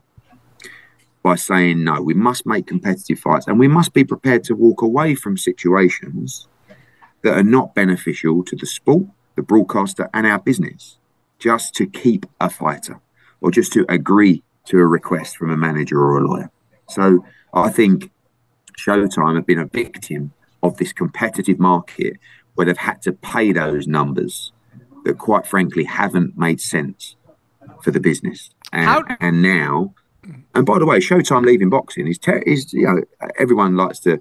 [1.22, 2.00] by saying no.
[2.02, 6.48] We must make competitive fights, and we must be prepared to walk away from situations
[7.22, 9.06] that are not beneficial to the sport,
[9.36, 10.98] the broadcaster, and our business,
[11.38, 13.00] just to keep a fighter
[13.40, 16.50] or just to agree to a request from a manager or a lawyer.
[16.88, 18.10] So I think
[18.78, 22.18] Showtime have been a victim of this competitive market
[22.54, 24.52] where they've had to pay those numbers
[25.04, 27.16] that, quite frankly, haven't made sense
[27.82, 28.50] for the business.
[28.72, 29.94] And, and now,
[30.54, 33.02] and by the way, Showtime leaving boxing is, ter- is you know,
[33.38, 34.20] everyone likes to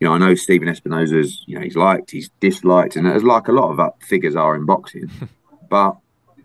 [0.00, 3.48] you know, I know Stephen Espinoza's, you know, he's liked, he's disliked, and as like
[3.48, 5.10] a lot of figures are in boxing.
[5.68, 5.98] but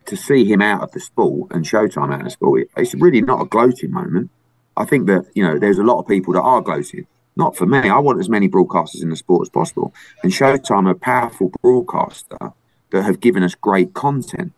[0.05, 3.21] to see him out of the sport and Showtime out of the sport, it's really
[3.21, 4.29] not a gloating moment.
[4.77, 7.07] I think that, you know, there's a lot of people that are gloating.
[7.37, 7.89] Not for me.
[7.89, 9.93] I want as many broadcasters in the sport as possible.
[10.23, 12.53] And Showtime are a powerful broadcaster
[12.91, 14.53] that have given us great content.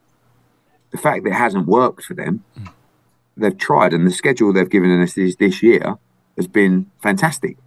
[0.92, 2.44] The fact that it hasn't worked for them,
[3.36, 5.98] they've tried, and the schedule they've given us this, this year
[6.36, 7.58] has been fantastic.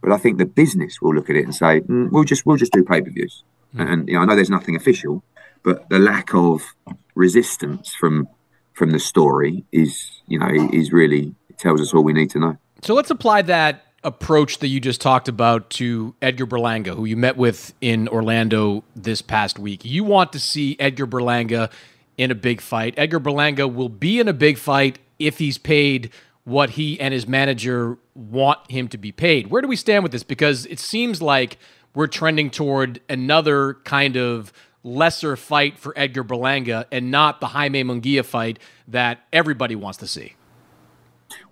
[0.00, 2.56] But I think the business will look at it and say, mm, "We'll just we'll
[2.56, 3.42] just do pay per views."
[3.74, 3.92] Mm.
[3.92, 5.22] And you know, I know there's nothing official,
[5.68, 6.74] but the lack of
[7.14, 8.26] resistance from
[8.72, 12.56] from the story is you know is really tells us all we need to know.
[12.82, 17.16] So let's apply that approach that you just talked about to Edgar Berlanga, who you
[17.18, 19.84] met with in Orlando this past week.
[19.84, 21.70] You want to see Edgar Berlanga
[22.16, 22.94] in a big fight.
[22.96, 26.10] Edgar Berlanga will be in a big fight if he's paid
[26.44, 29.48] what he and his manager want him to be paid.
[29.48, 30.22] Where do we stand with this?
[30.22, 31.58] Because it seems like
[31.94, 34.52] we're trending toward another kind of
[34.82, 40.06] lesser fight for Edgar Berlanga and not the Jaime Munguia fight that everybody wants to
[40.06, 40.34] see.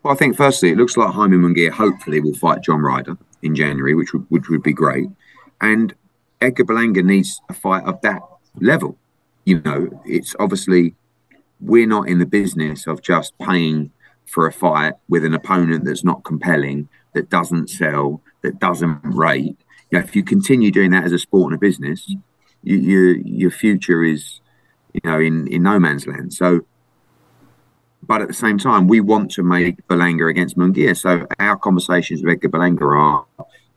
[0.03, 3.55] Well, I think firstly, it looks like Jaime Munguia hopefully will fight John Ryder in
[3.55, 5.09] January, which would, which would be great.
[5.61, 5.95] And
[6.41, 8.23] Edgar Berlanga needs a fight of that
[8.61, 8.97] level.
[9.45, 10.95] You know, it's obviously
[11.61, 13.91] we're not in the business of just paying
[14.27, 19.57] for a fight with an opponent that's not compelling, that doesn't sell, that doesn't rate.
[19.91, 22.15] You know, if you continue doing that as a sport and a business,
[22.63, 24.41] you, you, your future is,
[24.93, 26.33] you know, in, in no man's land.
[26.35, 26.67] So,
[28.03, 30.97] but at the same time, we want to make Berlanga against Munguia.
[30.97, 33.27] So our conversations with Edgar Berlanga are,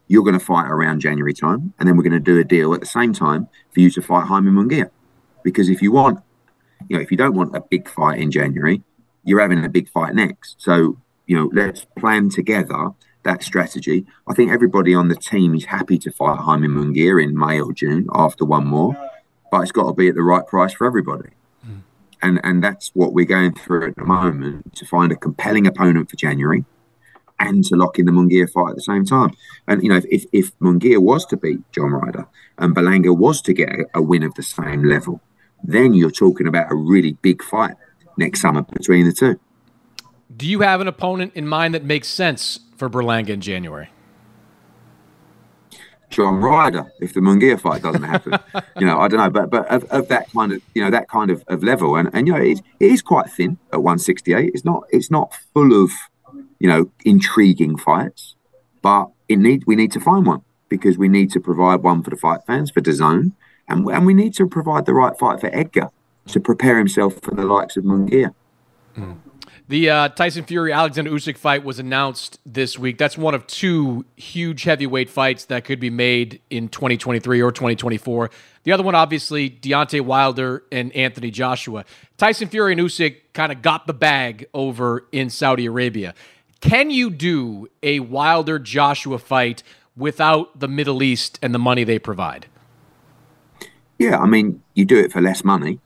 [0.07, 2.73] you're going to fight around January time, and then we're going to do a deal
[2.73, 4.89] at the same time for you to fight Jaime Munguia.
[5.43, 6.19] Because if you want,
[6.87, 8.81] you know, if you don't want a big fight in January,
[9.23, 10.55] you're having a big fight next.
[10.59, 12.89] So, you know, let's plan together
[13.23, 14.05] that strategy.
[14.27, 17.73] I think everybody on the team is happy to fight Jaime Munguia in May or
[17.73, 18.95] June after one more,
[19.51, 21.29] but it's got to be at the right price for everybody.
[21.65, 21.81] Mm.
[22.21, 26.09] And and that's what we're going through at the moment to find a compelling opponent
[26.09, 26.65] for January
[27.39, 29.31] and to lock in the Munguia fight at the same time.
[29.67, 33.53] And you know, if if Munguia was to beat John Ryder and Berlanga was to
[33.53, 35.21] get a, a win of the same level,
[35.63, 37.75] then you're talking about a really big fight
[38.17, 39.39] next summer between the two.
[40.35, 43.89] Do you have an opponent in mind that makes sense for Berlanga in January?
[46.09, 48.39] John Ryder, if the Munguia fight doesn't happen,
[48.79, 51.07] you know, I don't know, but but of, of, that kind of you know that
[51.07, 54.51] kind of, of level, and and you know it, it is quite thin at 168.
[54.53, 55.91] It's not it's not full of
[56.57, 58.35] you know intriguing fights,
[58.81, 62.09] but it need we need to find one because we need to provide one for
[62.09, 63.33] the fight fans for DAZN,
[63.67, 65.89] and and we need to provide the right fight for Edgar
[66.27, 68.33] to prepare himself for the likes of Munguia.
[68.97, 69.17] Mm.
[69.69, 72.97] The uh, Tyson Fury Alexander Usyk fight was announced this week.
[72.97, 78.31] That's one of two huge heavyweight fights that could be made in 2023 or 2024.
[78.63, 81.85] The other one, obviously, Deontay Wilder and Anthony Joshua.
[82.17, 86.15] Tyson Fury and Usyk kind of got the bag over in Saudi Arabia.
[86.61, 89.61] Can you do a Wilder Joshua fight
[89.95, 92.47] without the Middle East and the money they provide?
[93.99, 95.79] Yeah, I mean, you do it for less money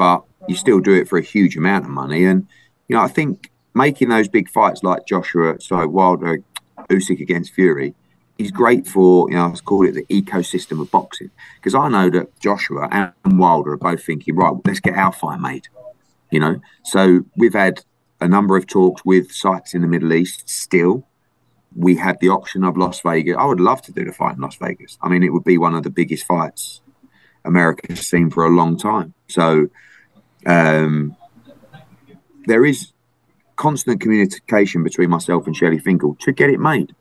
[0.00, 2.24] but you still do it for a huge amount of money.
[2.24, 2.48] And
[2.90, 6.42] you know, I think making those big fights like Joshua, so Wilder,
[6.88, 7.94] Usyk against Fury
[8.36, 11.30] is great for you know, let's call it the ecosystem of boxing.
[11.54, 15.38] Because I know that Joshua and Wilder are both thinking, right, let's get our fight
[15.38, 15.68] made.
[16.32, 17.84] You know, so we've had
[18.20, 20.48] a number of talks with sites in the Middle East.
[20.48, 21.06] Still,
[21.76, 23.36] we had the option of Las Vegas.
[23.38, 24.98] I would love to do the fight in Las Vegas.
[25.00, 26.80] I mean, it would be one of the biggest fights
[27.44, 29.14] America's seen for a long time.
[29.28, 29.68] So
[30.44, 31.16] um,
[32.50, 32.92] there is
[33.54, 36.94] constant communication between myself and Shelly Finkel to get it made.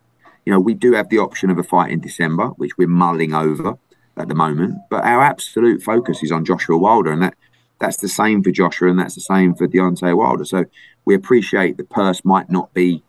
[0.46, 3.34] You know, we do have the option of a fight in December, which we're mulling
[3.34, 3.78] over
[4.16, 7.36] at the moment, but our absolute focus is on Joshua Wilder, and that
[7.80, 10.46] that's the same for Joshua, and that's the same for Deontay Wilder.
[10.46, 10.66] So
[11.06, 13.02] we appreciate the purse might not be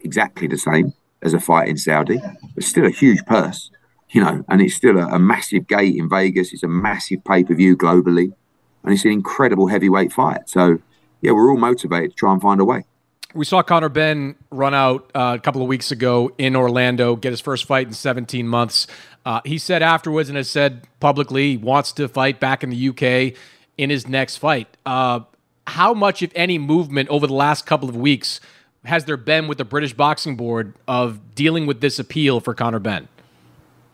[0.00, 2.20] exactly the same as a fight in Saudi,
[2.54, 3.70] but still a huge purse,
[4.10, 6.52] you know, and it's still a, a massive gate in Vegas.
[6.52, 8.32] It's a massive pay per view globally.
[8.82, 10.48] and it's an incredible heavyweight fight.
[10.48, 10.80] So,
[11.20, 12.84] yeah, we're all motivated to try and find a way.
[13.34, 17.30] We saw Conor Benn run out uh, a couple of weeks ago in Orlando, get
[17.30, 18.86] his first fight in 17 months.
[19.26, 22.88] Uh, he said afterwards and has said publicly he wants to fight back in the
[22.88, 23.38] UK
[23.76, 24.66] in his next fight.
[24.86, 25.20] Uh,
[25.66, 28.40] how much, if any, movement over the last couple of weeks
[28.84, 32.78] has there been with the British Boxing Board of dealing with this appeal for Conor
[32.78, 33.08] Benn?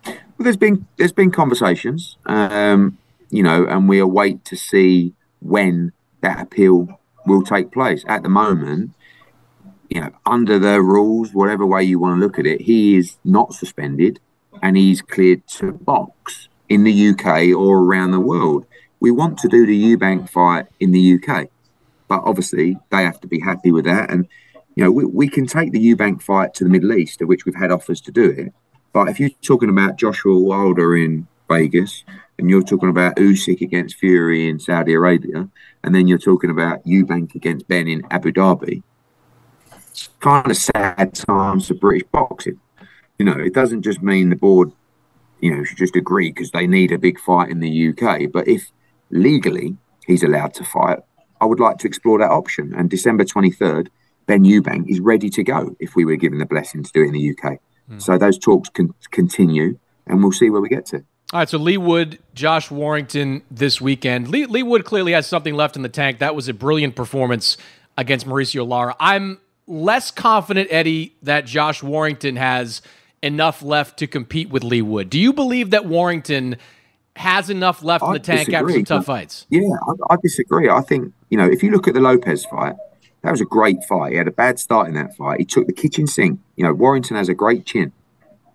[0.07, 2.99] Well, there's been there's been conversations, um,
[3.31, 8.05] you know, and we await to see when that appeal will take place.
[8.07, 8.93] At the moment,
[9.89, 13.17] you know, under the rules, whatever way you want to look at it, he is
[13.25, 14.21] not suspended
[14.63, 18.67] and he's cleared to box in the UK or around the world.
[19.01, 21.49] We want to do the Eubank fight in the UK,
[22.09, 24.11] but obviously they have to be happy with that.
[24.11, 24.27] And
[24.75, 27.45] you know, we, we can take the Eubank fight to the Middle East, of which
[27.45, 28.53] we've had offers to do it.
[28.93, 32.05] But if you're talking about Joshua Wilder in Vegas,
[32.39, 35.49] and you're talking about Usyk against Fury in Saudi Arabia,
[35.83, 38.83] and then you're talking about Eubank against Benn in Abu Dhabi,
[39.91, 42.61] It's kind of sad times for British boxing.
[43.19, 44.73] You know, it doesn't just mean the board,
[45.41, 48.33] you know, should just agree because they need a big fight in the UK.
[48.33, 48.71] But if
[49.11, 49.77] legally
[50.07, 50.99] he's allowed to fight,
[51.41, 52.75] I would like to explore that option.
[52.75, 53.89] And December 23rd,
[54.27, 57.09] Benn Eubank is ready to go if we were given the blessing to do it
[57.09, 57.59] in the UK.
[57.91, 58.03] Mm.
[58.03, 61.05] So those talks can continue and we'll see where we get to.
[61.33, 64.29] All right, so Leigh Wood, Josh Warrington this weekend.
[64.29, 66.19] Leigh, Leigh Wood clearly has something left in the tank.
[66.21, 67.57] That was a brilliant performance
[67.97, 68.95] against Mauricio Lara.
[69.01, 72.83] I'm less confident, Eddie, that Josh Warrington has
[73.23, 75.11] enough left to compete with Leigh Wood.
[75.11, 76.57] Do you believe that Warrington
[77.17, 78.57] has enough left I in the tank disagree.
[78.57, 79.47] after some tough fights?
[79.49, 80.69] Yeah, I, I disagree.
[80.69, 82.75] I think, you know, if you look at the Lopez fight,
[83.23, 84.13] that was a great fight.
[84.13, 85.39] He had a bad start in that fight.
[85.41, 86.39] He took the kitchen sink.
[86.57, 87.93] You know, Warrington has a great chin.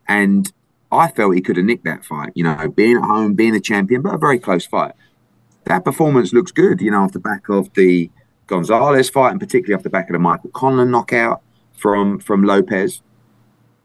[0.08, 0.52] And
[0.92, 3.62] I felt he could have nicked that fight, you know, being at home, being the
[3.62, 4.94] champion, but a very close fight.
[5.66, 8.10] That performance looks good, you know, off the back of the
[8.48, 11.42] Gonzalez fight, and particularly off the back of the Michael Conlan knockout
[11.78, 13.02] from from Lopez.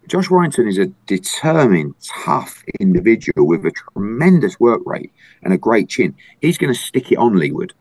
[0.07, 5.89] Josh Warrington is a determined, tough individual with a tremendous work rate and a great
[5.89, 6.15] chin.
[6.41, 7.73] He's going to stick it on Wood.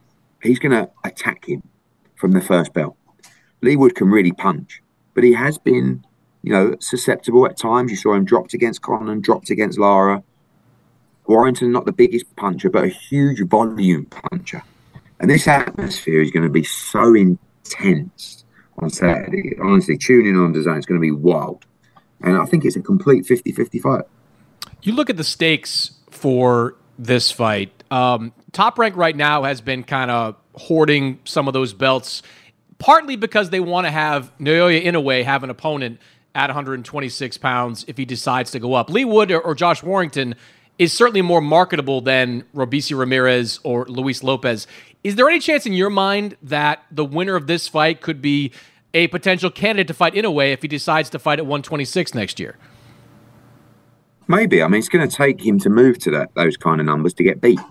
[0.42, 1.64] He's going to attack him
[2.16, 2.96] from the first bell.
[3.62, 4.82] Wood can really punch,
[5.14, 6.06] but he has been,
[6.44, 7.89] you know, susceptible at times.
[7.89, 10.24] You saw him dropped against Conlan, dropped against Lara.
[11.26, 14.62] Warrington, not the biggest puncher, but a huge volume puncher.
[15.20, 18.44] And this atmosphere is going to be so intense
[18.78, 19.56] on Saturday.
[19.62, 21.66] Honestly, tuning on design is going to be wild.
[22.22, 24.04] And I think it's a complete 50 50 fight.
[24.82, 27.72] You look at the stakes for this fight.
[27.89, 32.22] Um, top rank right now has been kind of hoarding some of those belts,
[32.80, 36.00] partly because they want to have Naoya Inoue have an opponent
[36.36, 38.90] at 126 pounds if he decides to go up.
[38.90, 40.36] Leigh Wood or, or Josh Warrington
[40.80, 44.68] is certainly more marketable than Robeisy Ramirez or Luis Lopez.
[45.04, 48.52] Is there any chance in your mind that the winner of this fight could be
[48.94, 52.58] a potential candidate to fight Inoue if he decides to fight at 126 next year?
[54.28, 54.64] Maybe.
[54.64, 57.14] I mean, it's going to take him to move to that those kind of numbers
[57.16, 57.60] to get beat.
[57.60, 57.64] Do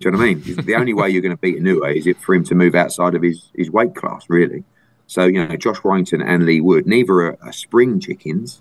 [0.00, 0.56] you know what I mean?
[0.64, 3.14] the only way you're going to beat Inoue is it for him to move outside
[3.14, 4.64] of his, his weight class, really.
[5.06, 8.60] So, you know, Josh Warrington and Leigh Wood, neither are, are, spring chickens,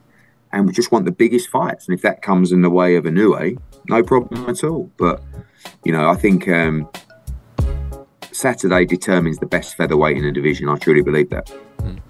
[0.51, 1.87] and we just want the biggest fights.
[1.87, 4.91] And if that comes in the way of a Inoue, no problem at all.
[4.97, 5.23] But,
[5.83, 6.89] you know, I think um,
[8.31, 10.69] Saturday determines the best featherweight in the division.
[10.69, 11.51] I truly believe that.
[11.79, 12.01] Mm.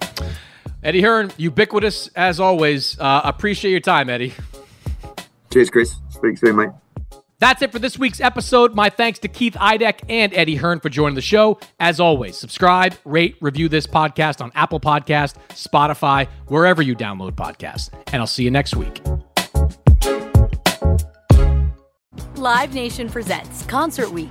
[0.82, 2.98] Eddie Hearn, ubiquitous as always.
[2.98, 4.34] Uh, appreciate your time, Eddie.
[5.52, 5.96] Cheers, Chris.
[6.10, 6.70] Speak soon, mate.
[7.38, 8.74] That's it for this week's episode.
[8.74, 11.58] My thanks to Keith Idec and Eddie Hearn for joining the show.
[11.78, 17.90] As always, subscribe, rate, review this podcast on Apple Podcast, Spotify, wherever you download podcasts.
[18.12, 19.02] And I'll see you next week.
[22.36, 24.30] Live Nation presents Concert Week.